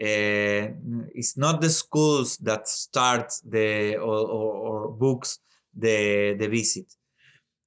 Uh, 0.00 0.74
it's 1.14 1.36
not 1.36 1.60
the 1.60 1.70
schools 1.70 2.38
that 2.38 2.66
start 2.66 3.32
the 3.48 3.94
or, 3.98 4.18
or, 4.18 4.52
or 4.54 4.88
books 4.90 5.38
the 5.76 6.34
the 6.38 6.48
visit 6.48 6.92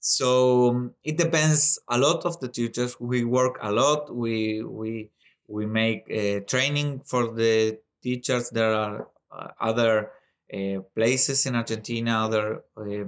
so 0.05 0.69
um, 0.69 0.93
it 1.03 1.17
depends 1.17 1.79
a 1.89 1.97
lot 1.97 2.25
of 2.25 2.39
the 2.39 2.47
teachers. 2.47 2.95
We 2.99 3.23
work 3.23 3.57
a 3.61 3.71
lot. 3.71 4.15
We 4.15 4.61
we 4.63 5.09
we 5.47 5.65
make 5.65 6.03
uh, 6.11 6.41
training 6.45 7.01
for 7.05 7.33
the 7.33 7.79
teachers. 8.03 8.51
There 8.51 8.71
are 8.71 9.07
uh, 9.31 9.47
other 9.59 10.11
uh, 10.53 10.81
places 10.93 11.47
in 11.47 11.55
argentina 11.55 12.23
other 12.23 12.63
uh, 12.77 13.05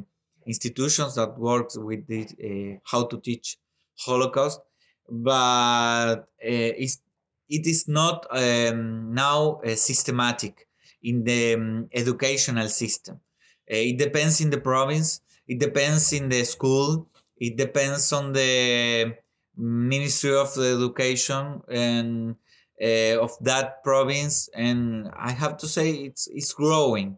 institutions 0.48 1.13
that 1.13 1.38
works 1.38 1.77
with 1.77 2.08
the, 2.08 2.24
uh, 2.24 2.80
how 2.84 3.06
to 3.06 3.22
teach 3.22 3.58
holocaust. 4.00 4.60
But 5.08 6.16
uh, 6.16 6.74
it's, 6.84 7.00
it 7.48 7.68
is 7.68 7.88
not 7.88 8.25
um, 8.32 9.13
now 9.13 9.62
systematic 9.75 10.68
in 11.04 11.24
the 11.24 11.54
um, 11.54 11.89
educational 11.94 12.70
system. 12.70 13.20
It 13.68 14.00
depends 14.00 14.42
in 14.42 14.50
the 14.50 14.60
province 14.60 15.22
it 15.48 15.60
depends 15.60 16.13
in 16.13 16.30
the 16.30 16.44
school. 16.44 17.08
It 17.38 17.56
depends 17.58 18.12
on 18.13 18.34
the 18.34 19.16
ministry 19.56 20.36
of 20.36 20.58
education 20.58 21.62
and 21.68 22.36
uh, 22.82 23.20
of 23.20 23.32
that 23.42 23.84
province. 23.84 24.50
And 24.54 25.10
i 25.18 25.32
have 25.32 25.58
to 25.58 25.68
say 25.68 25.92
it's 25.92 26.27
it's 26.27 26.54
growing 26.54 27.18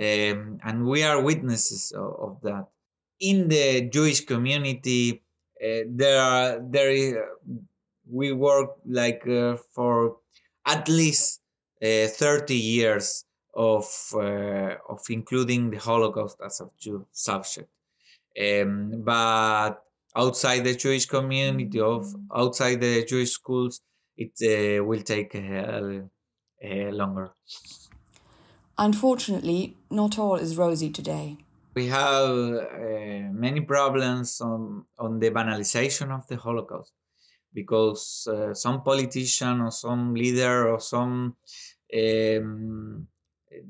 um, 0.00 0.58
and 0.64 0.86
we 0.86 1.02
are 1.02 1.22
witnesses 1.22 1.92
of, 1.92 2.14
of, 2.20 2.40
that. 2.42 2.66
In 3.20 3.48
the 3.48 3.88
jewish 3.90 4.24
community 4.24 5.22
uh, 5.62 5.84
there 5.88 6.20
are 6.20 6.60
there 6.70 6.90
is, 6.90 7.14
we 8.08 8.32
work 8.32 8.70
like 8.86 9.26
uh, 9.26 9.56
for 9.74 10.16
at 10.66 10.88
least 10.88 11.40
uh, 11.82 12.06
30 12.06 12.54
years 12.54 13.24
of 13.54 13.84
uh, 14.14 14.74
of 14.88 15.00
including 15.10 15.70
the 15.70 15.78
Holocaust 15.78 16.38
as 16.44 16.60
a 16.60 16.70
Jew 16.78 17.06
subject. 17.12 17.68
Um, 18.40 19.02
but 19.04 19.82
outside 20.14 20.64
the 20.64 20.74
Jewish 20.74 21.06
community, 21.06 21.80
of 21.80 22.14
outside 22.34 22.80
the 22.80 23.04
Jewish 23.04 23.32
schools, 23.32 23.80
it 24.16 24.32
uh, 24.42 24.84
will 24.84 25.02
take 25.02 25.34
uh, 25.34 26.90
longer. 26.90 27.32
Unfortunately, 28.78 29.76
not 29.90 30.18
all 30.18 30.36
is 30.36 30.56
rosy 30.56 30.90
today. 30.90 31.36
We 31.74 31.86
have 31.88 32.30
uh, 32.30 33.30
many 33.32 33.60
problems 33.60 34.40
on, 34.40 34.86
on 34.98 35.20
the 35.20 35.30
banalization 35.30 36.10
of 36.10 36.26
the 36.26 36.36
Holocaust 36.36 36.92
because 37.52 38.26
uh, 38.30 38.54
some 38.54 38.82
politician 38.82 39.60
or 39.60 39.70
some 39.70 40.14
leader 40.14 40.68
or 40.68 40.80
some 40.80 41.36
um, 41.94 43.06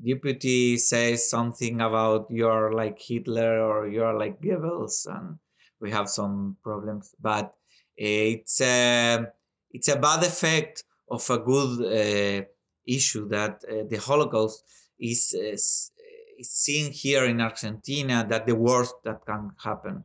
deputy 0.03 0.77
says 0.77 1.29
something 1.29 1.81
about 1.81 2.27
you're 2.29 2.73
like 2.73 2.99
Hitler 2.99 3.61
or 3.61 3.87
you're 3.87 4.17
like 4.17 4.41
Goebbels, 4.41 5.07
and 5.07 5.37
we 5.79 5.91
have 5.91 6.09
some 6.09 6.57
problems. 6.63 7.15
But 7.19 7.53
it's 7.97 8.61
a 8.61 9.27
it's 9.71 9.87
a 9.87 9.99
bad 9.99 10.23
effect 10.23 10.83
of 11.09 11.27
a 11.29 11.39
good 11.39 11.81
uh, 11.81 12.45
issue 12.85 13.27
that 13.29 13.63
uh, 13.69 13.83
the 13.89 13.97
Holocaust 13.97 14.63
is, 14.99 15.33
is 15.33 15.91
is 16.37 16.49
seen 16.49 16.91
here 16.91 17.25
in 17.25 17.41
Argentina 17.41 18.25
that 18.27 18.45
the 18.45 18.55
worst 18.55 18.95
that 19.03 19.25
can 19.25 19.51
happen. 19.63 20.03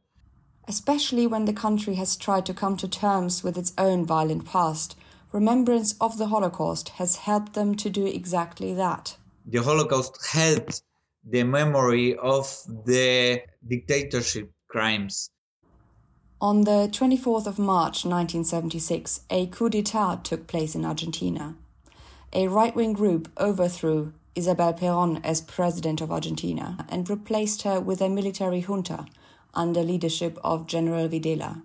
Especially 0.68 1.26
when 1.26 1.44
the 1.44 1.52
country 1.52 1.94
has 1.94 2.16
tried 2.16 2.44
to 2.46 2.54
come 2.54 2.76
to 2.76 2.88
terms 2.88 3.44
with 3.44 3.56
its 3.56 3.72
own 3.78 4.04
violent 4.04 4.44
past, 4.44 4.96
remembrance 5.32 5.94
of 6.00 6.18
the 6.18 6.26
Holocaust 6.26 6.88
has 7.00 7.16
helped 7.16 7.52
them 7.54 7.76
to 7.76 7.88
do 7.88 8.04
exactly 8.04 8.74
that 8.74 9.16
the 9.46 9.62
Holocaust 9.62 10.18
helped 10.26 10.82
the 11.24 11.44
memory 11.44 12.16
of 12.16 12.46
the 12.84 13.42
dictatorship 13.66 14.50
crimes. 14.68 15.30
On 16.40 16.62
the 16.62 16.88
24th 16.92 17.46
of 17.46 17.58
March 17.58 18.04
1976, 18.04 19.20
a 19.30 19.46
coup 19.46 19.70
d'etat 19.70 20.16
took 20.22 20.46
place 20.46 20.74
in 20.74 20.84
Argentina. 20.84 21.54
A 22.32 22.48
right 22.48 22.74
wing 22.76 22.92
group 22.92 23.30
overthrew 23.38 24.12
Isabel 24.34 24.74
Perón 24.74 25.20
as 25.24 25.40
president 25.40 26.02
of 26.02 26.12
Argentina 26.12 26.84
and 26.90 27.08
replaced 27.08 27.62
her 27.62 27.80
with 27.80 28.02
a 28.02 28.10
military 28.10 28.60
junta 28.60 29.06
under 29.54 29.82
leadership 29.82 30.38
of 30.44 30.66
General 30.66 31.08
Videla. 31.08 31.62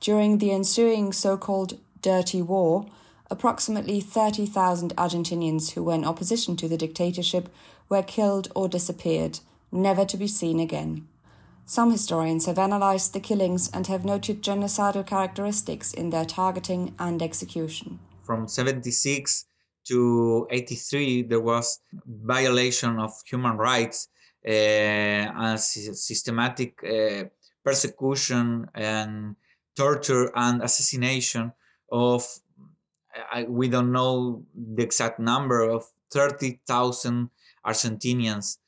During 0.00 0.38
the 0.38 0.52
ensuing 0.52 1.12
so 1.12 1.36
called 1.36 1.78
Dirty 2.00 2.40
War, 2.40 2.86
approximately 3.30 4.00
30,000 4.00 4.94
Argentinians 4.96 5.72
who 5.72 5.82
were 5.82 5.94
in 5.94 6.04
opposition 6.04 6.56
to 6.56 6.68
the 6.68 6.76
dictatorship 6.76 7.48
were 7.88 8.02
killed 8.02 8.48
or 8.54 8.68
disappeared, 8.68 9.40
never 9.72 10.04
to 10.04 10.16
be 10.16 10.26
seen 10.26 10.60
again. 10.60 11.06
Some 11.66 11.90
historians 11.90 12.44
have 12.46 12.58
analyzed 12.58 13.14
the 13.14 13.20
killings 13.20 13.70
and 13.72 13.86
have 13.86 14.04
noted 14.04 14.42
genocidal 14.42 15.06
characteristics 15.06 15.94
in 15.94 16.10
their 16.10 16.26
targeting 16.26 16.94
and 16.98 17.22
execution. 17.22 17.98
From 18.22 18.46
76 18.46 19.46
to 19.84 20.46
83, 20.50 21.22
there 21.22 21.40
was 21.40 21.80
violation 22.06 22.98
of 22.98 23.12
human 23.24 23.56
rights 23.56 24.08
uh, 24.46 24.50
and 24.50 25.58
systematic 25.58 26.78
uh, 26.84 27.24
persecution 27.64 28.68
and 28.74 29.36
torture 29.74 30.30
and 30.34 30.62
assassination 30.62 31.52
of 31.90 32.26
I, 33.32 33.44
we 33.44 33.68
don't 33.68 33.92
know 33.92 34.44
the 34.54 34.82
exact 34.82 35.18
number 35.18 35.62
of 35.62 35.84
30,000 36.10 37.30
Argentinians 37.66 38.58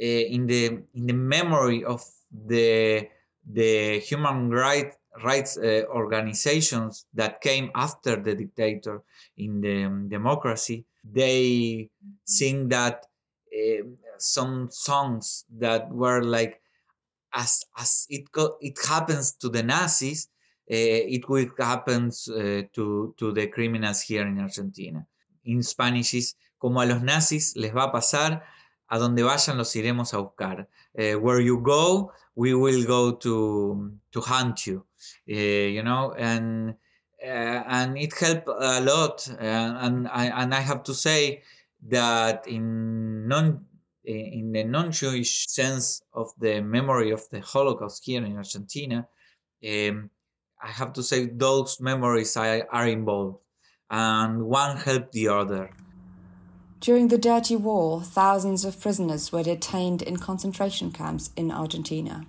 uh, 0.00 0.04
in 0.04 0.46
the 0.46 0.82
in 0.94 1.06
the 1.06 1.14
memory 1.14 1.84
of 1.84 2.04
the 2.30 3.08
the 3.52 3.98
human 4.00 4.50
right, 4.50 4.92
rights 5.24 5.56
uh, 5.56 5.84
organizations 5.88 7.06
that 7.14 7.40
came 7.40 7.70
after 7.74 8.16
the 8.16 8.34
dictator 8.34 9.02
in 9.36 9.60
the 9.60 9.84
um, 9.84 10.08
democracy 10.08 10.84
they 11.12 11.88
sing 12.24 12.68
that 12.68 13.06
uh, 13.54 13.82
some 14.18 14.68
songs 14.70 15.44
that 15.58 15.90
were 15.90 16.22
like 16.22 16.60
as 17.32 17.64
as 17.78 18.06
it 18.08 18.30
go, 18.32 18.56
it 18.60 18.78
happens 18.86 19.32
to 19.32 19.48
the 19.48 19.62
Nazis 19.62 20.28
it 20.66 21.28
will 21.28 21.46
happen 21.58 22.10
uh, 22.28 22.62
to, 22.72 23.14
to 23.16 23.32
the 23.32 23.46
criminals 23.48 24.02
here 24.02 24.26
in 24.26 24.38
Argentina. 24.40 25.06
In 25.44 25.62
Spanish 25.62 26.14
is, 26.14 26.34
como 26.58 26.80
a 26.80 26.86
los 26.86 27.02
nazis 27.02 27.54
les 27.56 27.72
va 27.72 27.84
a 27.84 27.92
pasar, 27.92 28.42
a 28.88 28.98
donde 28.98 29.22
vayan 29.22 29.56
los 29.56 29.74
iremos 29.74 30.14
a 30.14 30.18
buscar. 30.18 30.66
Uh, 30.98 31.18
where 31.20 31.40
you 31.40 31.60
go, 31.60 32.12
we 32.34 32.54
will 32.54 32.84
go 32.84 33.12
to, 33.12 33.92
to 34.12 34.20
hunt 34.20 34.66
you, 34.66 34.84
you 35.26 35.82
know, 35.82 36.14
and, 36.18 36.74
and 37.22 37.98
it 37.98 38.12
helped 38.18 38.48
a 38.48 38.80
lot. 38.80 39.28
and, 39.38 40.08
I, 40.08 40.26
and 40.42 40.54
I 40.54 40.60
have 40.60 40.82
to 40.84 40.94
say 40.94 41.42
that 41.88 42.46
in 42.48 43.28
non 43.28 43.64
in 44.06 44.52
the 44.52 44.62
non-Jewish 44.62 45.48
sense 45.48 46.00
of 46.12 46.30
the 46.38 46.60
memory 46.60 47.10
of 47.10 47.28
the 47.30 47.40
Holocaust 47.40 48.04
here 48.04 48.24
in 48.24 48.36
Argentina, 48.36 49.08
um, 49.66 50.10
I 50.62 50.68
have 50.68 50.92
to 50.94 51.02
say 51.02 51.26
those 51.26 51.80
memories 51.80 52.36
are 52.36 52.86
involved, 52.86 53.38
and 53.90 54.46
one 54.46 54.76
helped 54.76 55.12
the 55.12 55.28
other. 55.28 55.70
During 56.80 57.08
the 57.08 57.18
Dirty 57.18 57.56
War, 57.56 58.02
thousands 58.02 58.64
of 58.64 58.80
prisoners 58.80 59.32
were 59.32 59.42
detained 59.42 60.02
in 60.02 60.18
concentration 60.18 60.92
camps 60.92 61.30
in 61.36 61.50
Argentina. 61.50 62.26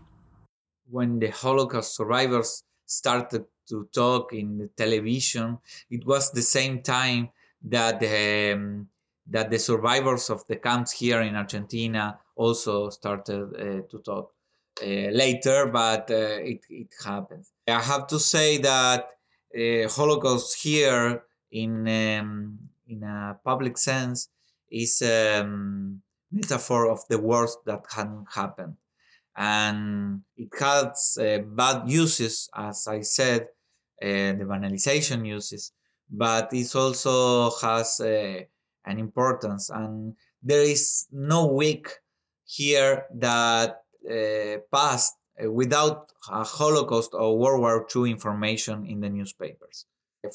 When 0.90 1.20
the 1.20 1.30
Holocaust 1.30 1.96
survivors 1.96 2.64
started 2.88 3.46
to 3.68 3.88
talk 3.94 4.34
in 4.34 4.58
the 4.58 4.70
television. 4.76 5.60
It 5.90 6.06
was 6.06 6.32
the 6.32 6.42
same 6.42 6.82
time 6.82 7.30
that 7.64 8.02
um, 8.04 8.88
that 9.30 9.52
the 9.52 9.60
survivors 9.60 10.30
of 10.30 10.46
the 10.48 10.56
camps 10.56 10.92
here 10.92 11.22
in 11.22 11.36
Argentina 11.36 12.18
also 12.36 12.90
started 12.90 13.54
uh, 13.56 13.82
to 13.90 14.00
talk 14.00 14.32
later, 14.82 15.68
but 15.68 16.10
uh, 16.12 16.40
it, 16.42 16.62
it 16.70 16.94
happens. 17.04 17.52
I 17.68 17.82
have 17.82 18.08
to 18.08 18.20
say 18.20 18.58
that 18.60 19.10
uh, 19.56 19.90
Holocaust 19.90 20.62
here 20.62 21.24
in 21.52 21.88
um, 21.88 22.60
in 22.88 23.04
a 23.04 23.38
public 23.44 23.78
sense 23.78 24.30
is 24.70 25.02
a 25.02 25.42
um, 25.42 26.02
metaphor 26.32 26.90
of 26.90 27.00
the 27.10 27.20
worst 27.20 27.60
that 27.66 27.88
can 27.90 28.26
happen 28.30 28.78
and 29.38 30.22
it 30.36 30.50
has 30.60 31.18
uh, 31.22 31.38
bad 31.46 31.88
uses, 31.88 32.50
as 32.56 32.88
I 32.88 33.02
said, 33.02 33.44
uh, 34.02 34.34
the 34.34 34.46
banalization 34.50 35.26
uses, 35.28 35.72
but 36.10 36.50
it 36.54 36.76
also 36.76 37.52
has 37.62 38.00
uh, 38.00 38.42
an 38.86 39.00
importance. 39.00 39.70
And 39.70 40.16
there 40.42 40.64
is 40.64 41.06
no 41.12 41.46
week 41.46 41.88
here 42.46 43.06
that 43.16 43.84
uh, 44.10 44.58
passed 44.72 45.16
uh, 45.44 45.52
without 45.52 46.12
a 46.32 46.44
Holocaust 46.44 47.12
or 47.14 47.38
World 47.38 47.62
War 47.62 47.88
II 47.96 48.10
information 48.12 48.86
in 48.86 49.02
the 49.02 49.10
newspapers. 49.10 49.86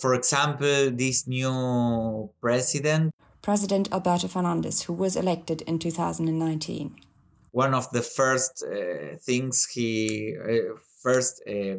For 0.01 0.15
example, 0.15 0.91
this 0.91 1.27
new 1.27 2.31
president, 2.41 3.13
President 3.43 3.93
Alberto 3.93 4.29
Fernandez, 4.29 4.83
who 4.83 4.93
was 4.93 5.17
elected 5.17 5.63
in 5.63 5.79
2019 5.79 6.97
one 7.53 7.75
of 7.75 7.89
the 7.91 8.03
first 8.03 8.65
uh, 8.65 9.17
things 9.19 9.67
he 9.67 10.35
uh, 10.37 10.75
first 11.03 11.43
uh, 11.47 11.77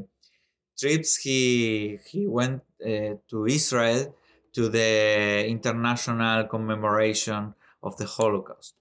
trips 0.79 1.17
he 1.17 1.99
he 2.07 2.25
went 2.27 2.61
uh, 2.85 3.15
to 3.29 3.45
Israel 3.45 4.15
to 4.53 4.69
the 4.69 5.45
international 5.47 6.45
commemoration 6.45 7.53
of 7.81 7.97
the 7.97 8.05
Holocaust, 8.05 8.75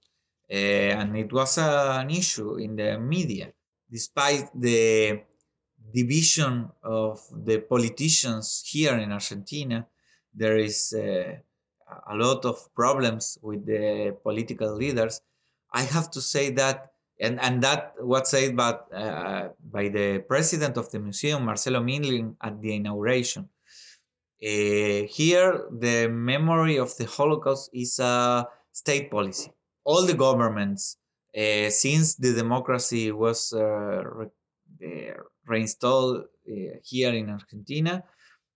and 0.49 1.17
it 1.17 1.31
was 1.31 1.57
an 1.57 2.09
issue 2.09 2.55
in 2.55 2.75
the 2.75 2.99
media, 2.99 3.51
despite 3.89 4.49
the 4.53 5.21
division 5.93 6.69
of 6.83 7.21
the 7.45 7.59
politicians 7.59 8.63
here 8.65 8.95
in 8.97 9.11
Argentina. 9.11 9.85
There 10.33 10.57
is 10.57 10.93
uh, 10.93 11.35
a 12.07 12.15
lot 12.15 12.45
of 12.45 12.73
problems 12.73 13.37
with 13.41 13.65
the 13.65 14.17
political 14.23 14.75
leaders 14.75 15.21
I 15.73 15.81
have 15.81 16.11
to 16.11 16.21
say 16.21 16.51
that, 16.51 16.91
and, 17.19 17.41
and 17.41 17.61
that 17.63 17.95
was 17.99 18.29
said 18.29 18.55
by, 18.55 18.77
uh, 18.95 19.49
by 19.71 19.89
the 19.89 20.19
president 20.19 20.77
of 20.77 20.91
the 20.91 20.99
museum, 20.99 21.45
Marcelo 21.45 21.81
Mindlin, 21.81 22.35
at 22.41 22.61
the 22.61 22.75
inauguration. 22.75 23.49
Uh, 24.41 25.07
here, 25.09 25.65
the 25.71 26.07
memory 26.09 26.77
of 26.77 26.95
the 26.97 27.05
Holocaust 27.05 27.71
is 27.73 27.97
a 27.99 28.47
state 28.71 29.09
policy. 29.09 29.51
All 29.85 30.05
the 30.05 30.13
governments, 30.13 30.97
uh, 31.37 31.69
since 31.69 32.15
the 32.15 32.33
democracy 32.33 33.11
was 33.11 33.53
uh, 33.53 34.03
re- 34.19 34.27
uh, 34.85 35.13
reinstalled 35.47 36.23
uh, 36.23 36.53
here 36.83 37.13
in 37.13 37.29
Argentina, 37.29 38.03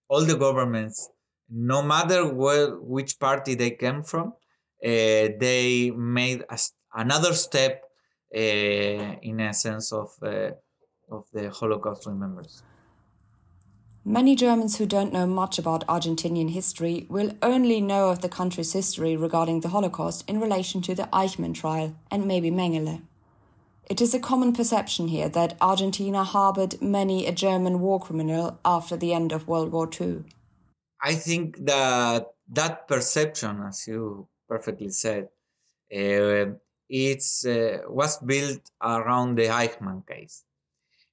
all 0.09 0.23
the 0.25 0.37
governments, 0.37 1.09
no 1.49 1.81
matter 1.81 2.33
where, 2.33 2.75
which 2.79 3.19
party 3.19 3.55
they 3.55 3.71
came 3.71 4.03
from, 4.03 4.33
they 4.81 5.91
made 5.95 6.43
a 6.49 6.57
another 6.93 7.33
step 7.33 7.83
in 8.31 9.39
a 9.39 9.53
sense 9.53 9.91
of 9.91 10.09
of 11.09 11.23
the 11.33 11.49
Holocaust 11.49 12.05
remembrance. 12.05 12.63
Many 14.09 14.37
Germans 14.37 14.77
who 14.77 14.85
don't 14.85 15.11
know 15.11 15.27
much 15.27 15.59
about 15.59 15.85
Argentinian 15.85 16.51
history 16.51 17.05
will 17.09 17.33
only 17.41 17.81
know 17.81 18.07
of 18.07 18.21
the 18.21 18.29
country's 18.29 18.71
history 18.71 19.17
regarding 19.17 19.59
the 19.59 19.67
Holocaust 19.67 20.23
in 20.29 20.39
relation 20.39 20.81
to 20.83 20.95
the 20.95 21.09
Eichmann 21.11 21.53
trial 21.53 21.93
and 22.09 22.25
maybe 22.25 22.49
Mengele. 22.49 23.01
It 23.89 23.99
is 23.99 24.13
a 24.13 24.19
common 24.21 24.53
perception 24.53 25.09
here 25.09 25.27
that 25.27 25.57
Argentina 25.59 26.23
harbored 26.23 26.81
many 26.81 27.27
a 27.27 27.33
German 27.33 27.81
war 27.81 27.99
criminal 27.99 28.57
after 28.63 28.95
the 28.95 29.13
end 29.13 29.33
of 29.33 29.49
World 29.49 29.73
War 29.73 29.89
II. 29.99 30.23
I 31.01 31.13
think 31.13 31.65
that 31.65 32.27
that 32.53 32.87
perception, 32.87 33.61
as 33.67 33.85
you 33.89 34.29
perfectly 34.47 34.87
said, 34.87 35.27
uh, 35.93 36.53
it's 36.87 37.45
uh, 37.45 37.79
was 37.89 38.19
built 38.19 38.71
around 38.81 39.35
the 39.35 39.47
Eichmann 39.47 40.07
case. 40.07 40.45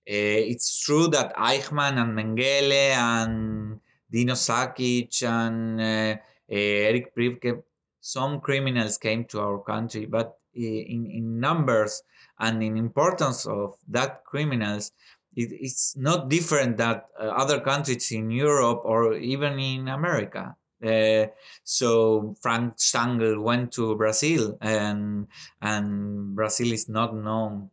Uh, 0.07 0.53
it's 0.53 0.85
true 0.85 1.09
that 1.09 1.35
Eichmann 1.37 1.97
and 1.97 2.17
Mengele 2.19 2.93
and 2.95 3.81
Dinko 4.13 4.37
Sakic 4.37 5.23
and 5.23 5.81
uh, 5.81 6.21
Erich 6.49 7.15
Priebke, 7.15 7.63
some 8.01 8.41
criminals 8.41 8.99
came 8.99 9.25
to 9.25 9.41
our 9.41 9.59
country, 9.61 10.05
but 10.05 10.37
in, 10.55 11.07
in 11.11 11.41
numbers 11.41 12.03
and 12.39 12.63
in 12.63 12.77
importance 12.77 13.47
of 13.47 13.77
that 13.89 14.25
criminals, 14.25 14.93
it, 15.37 15.49
it's 15.53 15.97
not 15.97 16.29
different 16.29 16.77
that 16.77 17.07
uh, 17.19 17.25
other 17.25 17.61
countries 17.61 18.13
in 18.13 18.31
Europe 18.31 18.83
or 18.85 19.15
even 19.15 19.59
in 19.59 19.89
America. 19.89 20.55
Uh, 20.85 21.27
so 21.65 22.37
Franz 22.43 22.93
Stangl 22.93 23.43
went 23.43 23.73
to 23.73 23.97
Brazil, 23.97 24.59
and 24.61 25.27
and 25.63 26.35
Brazil 26.35 26.73
is 26.73 26.91
not 26.91 27.17
known, 27.17 27.71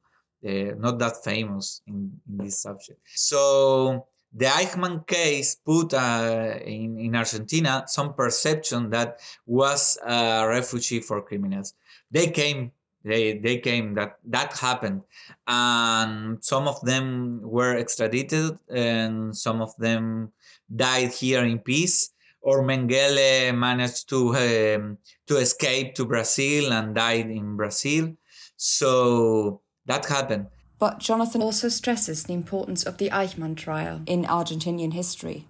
uh, 0.48 0.76
not 0.78 1.00
that 1.00 1.24
famous 1.24 1.82
in, 1.88 2.12
in 2.30 2.38
this 2.38 2.62
subject. 2.62 3.00
So 3.16 4.08
the 4.34 4.46
Eichmann 4.46 5.06
case 5.08 5.56
put 5.56 5.94
uh, 5.94 6.56
in, 6.64 6.98
in 7.00 7.16
Argentina 7.16 7.84
some 7.88 8.14
perception 8.14 8.90
that 8.92 9.20
was 9.46 9.98
a 10.06 10.48
refugee 10.48 11.02
for 11.02 11.22
criminals. 11.22 11.74
They 12.12 12.28
came, 12.28 12.72
they, 13.04 13.38
they 13.38 13.58
came, 13.58 13.94
that, 13.96 14.18
that 14.26 14.58
happened. 14.58 15.02
And 15.48 16.44
some 16.44 16.68
of 16.68 16.80
them 16.82 17.42
were 17.44 17.76
extradited 17.76 18.58
and 18.70 19.36
some 19.36 19.62
of 19.62 19.76
them 19.78 20.32
died 20.74 21.12
here 21.12 21.44
in 21.44 21.60
peace 21.60 22.12
or 22.42 22.64
Mengele 22.64 23.56
managed 23.56 24.10
to 24.10 24.36
um, 24.36 24.98
to 25.28 25.38
escape 25.38 25.96
to 25.96 26.06
Brazil 26.06 26.74
and 26.74 26.96
died 26.96 27.30
in 27.30 27.56
Brazil. 27.56 28.16
So 28.58 29.61
that 29.86 30.06
happened. 30.06 30.48
But 30.80 31.00
Jonathan 31.00 31.42
also 31.42 31.70
stresses 31.70 32.24
the 32.24 32.34
importance 32.34 32.84
of 32.84 32.98
the 32.98 33.10
Eichmann 33.10 33.56
trial 33.56 34.02
in 34.06 34.26
Argentinian 34.26 34.94
history. 34.94 35.48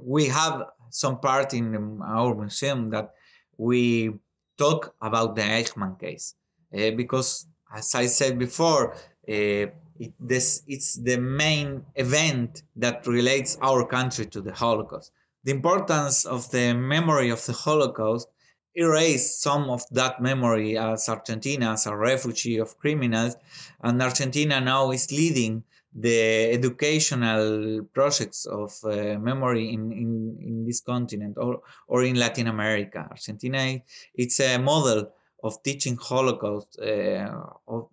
We 0.00 0.26
have 0.26 0.64
some 0.90 1.18
part 1.20 1.54
in 1.54 2.00
our 2.02 2.34
museum 2.34 2.90
that 2.90 3.14
we 3.56 4.12
talk 4.58 4.94
about 5.00 5.36
the 5.36 5.42
Eichmann 5.42 5.98
case 5.98 6.34
uh, 6.76 6.90
because, 6.90 7.46
as 7.74 7.94
I 7.94 8.06
said 8.06 8.38
before, 8.38 8.94
uh, 9.28 9.66
it, 10.04 10.12
this, 10.18 10.62
it's 10.66 10.94
the 10.94 11.16
main 11.16 11.84
event 11.94 12.62
that 12.76 13.06
relates 13.06 13.56
our 13.62 13.86
country 13.86 14.26
to 14.26 14.40
the 14.40 14.52
Holocaust 14.52 15.12
the 15.44 15.52
importance 15.52 16.24
of 16.24 16.50
the 16.50 16.72
memory 16.72 17.30
of 17.30 17.44
the 17.46 17.52
Holocaust 17.52 18.28
erased 18.74 19.42
some 19.42 19.70
of 19.70 19.82
that 19.90 20.20
memory 20.20 20.78
as 20.78 21.08
Argentina 21.08 21.72
as 21.72 21.86
a 21.86 21.96
refugee 21.96 22.58
of 22.58 22.78
criminals, 22.78 23.36
and 23.82 24.02
Argentina 24.02 24.60
now 24.60 24.90
is 24.90 25.10
leading 25.12 25.62
the 25.94 26.50
educational 26.50 27.82
projects 27.92 28.46
of 28.46 28.72
uh, 28.84 29.18
memory 29.18 29.72
in, 29.74 29.92
in, 29.92 30.38
in 30.40 30.64
this 30.64 30.80
continent 30.80 31.36
or, 31.36 31.60
or 31.86 32.02
in 32.02 32.16
Latin 32.16 32.46
America. 32.46 33.06
Argentina, 33.10 33.78
it's 34.14 34.40
a 34.40 34.56
model 34.56 35.12
of 35.42 35.62
teaching 35.62 35.96
Holocaust 35.96 36.78
uh, 36.80 37.28
of, 37.68 37.88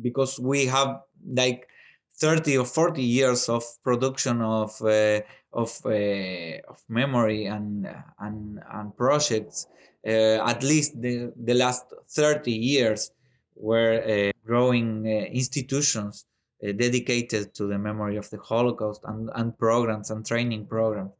because 0.00 0.40
we 0.40 0.66
have 0.66 1.02
like 1.32 1.68
30 2.16 2.58
or 2.58 2.64
40 2.64 3.02
years 3.02 3.48
of 3.48 3.62
production 3.84 4.42
of 4.42 4.80
uh, 4.82 5.20
of, 5.52 5.80
uh, 5.86 6.58
of 6.68 6.82
memory 6.88 7.46
and 7.46 7.88
and, 8.18 8.60
and 8.72 8.96
projects 8.96 9.66
at 10.04 10.62
least 10.62 11.00
the, 11.00 11.32
the 11.44 11.54
last 11.54 11.92
30 12.10 12.52
years 12.52 13.10
were 13.56 14.02
uh, 14.02 14.30
growing 14.46 15.06
uh, 15.06 15.10
institutions 15.10 16.24
uh, 16.66 16.72
dedicated 16.72 17.54
to 17.54 17.66
the 17.66 17.78
memory 17.78 18.16
of 18.16 18.28
the 18.30 18.38
holocaust 18.38 19.00
and, 19.04 19.30
and 19.34 19.58
programs 19.58 20.10
and 20.10 20.24
training 20.24 20.66
programs 20.66 21.12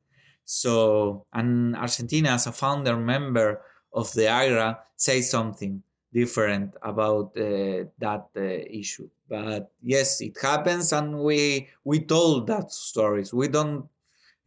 so 0.45 1.27
and 1.33 1.77
argentina 1.77 2.31
as 2.31 2.47
a 2.47 2.53
founder 2.53 2.97
member 2.97 3.61
of 3.93 4.12
the 4.14 4.23
IHRA 4.23 4.79
say 4.97 5.21
something 5.21 5.83
different 6.12 6.75
about 6.83 7.37
uh, 7.37 7.85
that 7.99 8.27
uh, 8.37 8.41
issue. 8.41 9.09
But 9.29 9.71
yes, 9.83 10.21
it 10.21 10.37
happens, 10.41 10.93
and 10.93 11.19
we 11.21 11.69
we 11.85 12.01
told 12.01 12.47
that 12.47 12.73
stories. 12.73 13.33
We 13.33 13.49
don't 13.49 13.87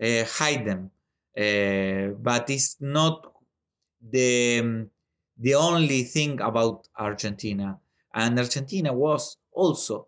uh, 0.02 0.24
hide 0.26 0.66
them, 0.66 0.92
uh, 1.38 2.16
but 2.20 2.50
it's 2.50 2.78
not 2.80 3.31
the 4.10 4.88
the 5.38 5.56
only 5.56 6.04
thing 6.04 6.40
about 6.42 6.88
Argentina. 6.98 7.80
And 8.14 8.38
Argentina 8.38 8.94
was 8.94 9.38
also 9.52 10.08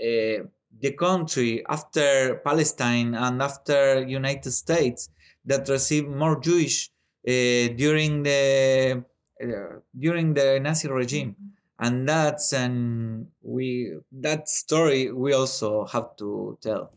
uh, 0.00 0.44
the 0.80 0.92
country 0.98 1.64
after 1.66 2.40
Palestine 2.44 3.14
and 3.14 3.42
after 3.42 4.06
United 4.06 4.52
States 4.52 5.08
that 5.44 5.68
received 5.68 6.08
more 6.08 6.38
Jewish 6.40 6.90
uh, 7.26 7.68
during 7.76 8.22
the 8.22 9.04
uh, 9.42 9.80
during 9.98 10.34
the 10.34 10.60
Nazi 10.60 10.88
regime, 10.88 11.36
and 11.78 12.08
that's 12.08 12.52
and 12.52 13.28
we 13.42 13.96
that 14.12 14.48
story 14.48 15.10
we 15.12 15.32
also 15.32 15.86
have 15.86 16.16
to 16.16 16.58
tell. 16.60 16.92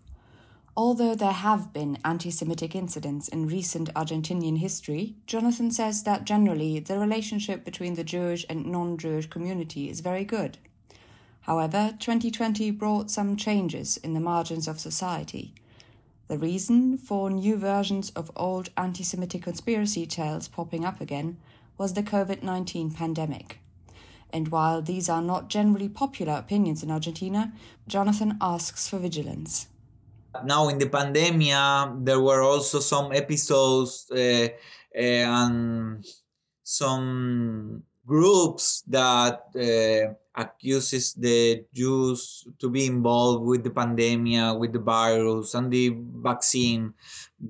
Although 0.76 1.16
there 1.16 1.34
have 1.34 1.74
been 1.74 1.98
anti 2.06 2.32
Semitic 2.32 2.76
incidents 2.76 3.28
in 3.28 3.48
recent 3.48 3.94
Argentinian 3.94 4.60
history, 4.60 5.16
Jonathan 5.28 5.70
says 5.70 6.04
that 6.04 6.24
generally 6.24 6.80
the 6.80 6.98
relationship 6.98 7.66
between 7.66 7.96
the 7.96 8.06
Jewish 8.06 8.46
and 8.50 8.66
non 8.66 8.98
Jewish 8.98 9.28
community 9.28 9.90
is 9.90 10.00
very 10.00 10.24
good. 10.24 10.58
However, 11.42 11.96
2020 12.00 12.72
brought 12.72 13.12
some 13.12 13.36
changes 13.36 13.98
in 13.98 14.14
the 14.14 14.22
margins 14.22 14.68
of 14.68 14.80
society. 14.80 15.54
The 16.30 16.38
reason 16.38 16.98
for 16.98 17.30
new 17.30 17.58
versions 17.58 18.10
of 18.12 18.32
old 18.38 18.70
anti 18.78 19.04
Semitic 19.04 19.44
conspiracy 19.44 20.06
tales 20.06 20.48
popping 20.48 20.86
up 20.86 21.02
again 21.02 21.38
was 21.78 21.96
the 21.96 22.04
COVID 22.04 22.44
19 22.44 22.92
pandemic. 22.92 23.60
And 24.32 24.48
while 24.48 24.82
these 24.82 25.10
are 25.10 25.22
not 25.22 25.50
generally 25.50 25.90
popular 25.90 26.36
opinions 26.36 26.82
in 26.82 26.92
Argentina, 26.92 27.52
Jonathan 27.90 28.38
asks 28.40 28.88
for 28.88 28.98
vigilance. 28.98 29.68
Now, 30.44 30.70
in 30.70 30.78
the 30.78 30.88
pandemic, 30.88 32.06
there 32.06 32.20
were 32.20 32.42
also 32.42 32.80
some 32.80 33.12
episodes 33.12 34.08
uh, 34.12 34.48
uh, 34.96 34.98
and 34.98 36.06
some 36.64 37.84
groups 38.06 38.84
that 38.88 39.52
uh, 39.56 40.14
accuses 40.36 41.14
the 41.14 41.66
Jews 41.74 42.48
to 42.60 42.70
be 42.70 42.86
involved 42.86 43.46
with 43.46 43.64
the 43.64 43.70
pandemic, 43.70 44.58
with 44.58 44.74
the 44.74 44.80
virus 44.80 45.54
and 45.54 45.72
the 45.72 45.96
vaccine. 46.24 46.94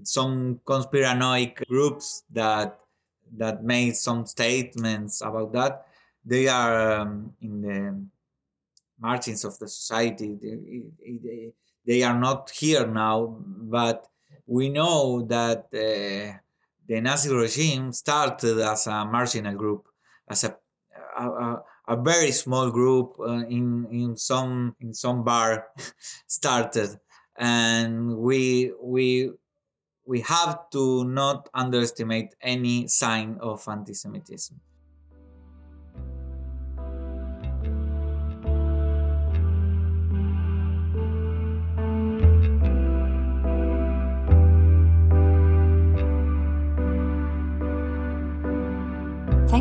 Some 0.03 0.59
conspiranoic 0.65 1.67
groups 1.67 2.23
that 2.31 2.79
that 3.37 3.63
made 3.63 3.95
some 3.95 4.25
statements 4.25 5.21
about 5.21 5.53
that. 5.53 5.87
They 6.25 6.47
are 6.47 6.99
um, 6.99 7.33
in 7.41 7.61
the 7.61 8.05
margins 8.99 9.45
of 9.45 9.57
the 9.57 9.67
society. 9.67 10.37
They, 10.41 10.83
they, 11.23 11.53
they, 11.85 12.03
are 12.03 12.17
not 12.17 12.49
here 12.51 12.87
now, 12.87 13.37
but 13.47 14.07
we 14.45 14.69
know 14.69 15.23
that 15.23 15.65
uh, 15.73 16.37
the 16.87 17.01
Nazi 17.01 17.33
regime 17.33 17.91
started 17.93 18.59
as 18.59 18.87
a 18.87 19.05
marginal 19.05 19.55
group, 19.55 19.87
as 20.29 20.43
a, 20.43 20.55
a, 21.17 21.57
a, 21.87 21.95
very 21.95 22.31
small 22.31 22.71
group 22.71 23.15
uh, 23.19 23.45
in 23.47 23.87
in 23.91 24.17
some 24.17 24.75
in 24.79 24.93
some 24.93 25.23
bar 25.23 25.67
started, 26.27 26.99
and 27.37 28.17
we 28.17 28.73
we 28.81 29.31
we 30.05 30.21
have 30.21 30.69
to 30.71 31.05
not 31.05 31.49
underestimate 31.53 32.35
any 32.41 32.87
sign 32.87 33.37
of 33.39 33.67
anti-Semitism. 33.67 34.59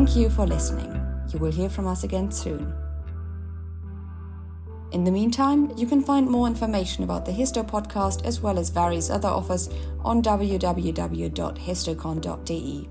Thank 0.01 0.17
you 0.17 0.31
for 0.31 0.47
listening. 0.47 0.99
You 1.29 1.39
will 1.41 1.53
hear 1.53 1.69
from 1.69 1.87
us 1.87 2.05
again 2.05 2.33
soon. 2.33 2.73
In 4.93 5.05
the 5.05 5.11
meantime, 5.11 5.77
you 5.77 5.87
can 5.87 6.03
find 6.03 6.27
more 6.27 6.47
information 6.47 7.05
about 7.05 7.27
the 7.27 7.33
Histo 7.33 7.63
podcast 7.63 8.25
as 8.25 8.41
well 8.41 8.59
as 8.59 8.71
various 8.71 9.11
other 9.11 9.29
offers 9.29 9.69
on 10.03 10.23
www.histocon.de. 10.23 12.89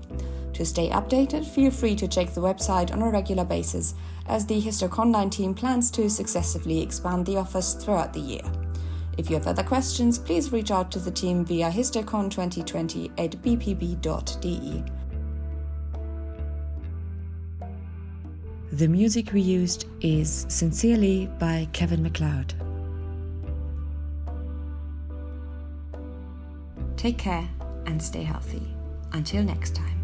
To 0.52 0.64
stay 0.64 0.88
updated, 0.90 1.44
feel 1.44 1.72
free 1.72 1.96
to 1.96 2.06
check 2.06 2.32
the 2.32 2.40
website 2.40 2.92
on 2.92 3.02
a 3.02 3.10
regular 3.10 3.44
basis 3.44 3.96
as 4.26 4.46
the 4.46 4.62
HistoConline 4.62 5.32
team 5.32 5.52
plans 5.52 5.90
to 5.90 6.08
successively 6.08 6.80
expand 6.80 7.26
the 7.26 7.38
offers 7.38 7.74
throughout 7.74 8.12
the 8.12 8.20
year. 8.20 8.42
If 9.18 9.28
you 9.28 9.34
have 9.34 9.48
other 9.48 9.64
questions, 9.64 10.16
please 10.16 10.52
reach 10.52 10.70
out 10.70 10.92
to 10.92 11.00
the 11.00 11.10
team 11.10 11.44
via 11.44 11.72
histocon2020 11.72 13.10
at 13.18 13.32
bpb.de. 13.42 14.99
The 18.72 18.86
music 18.86 19.32
we 19.32 19.40
used 19.40 19.86
is 20.00 20.46
Sincerely 20.48 21.26
by 21.40 21.66
Kevin 21.72 22.04
MacLeod. 22.04 22.54
Take 26.96 27.18
care 27.18 27.48
and 27.86 28.00
stay 28.00 28.22
healthy. 28.22 28.62
Until 29.12 29.42
next 29.42 29.74
time. 29.74 29.99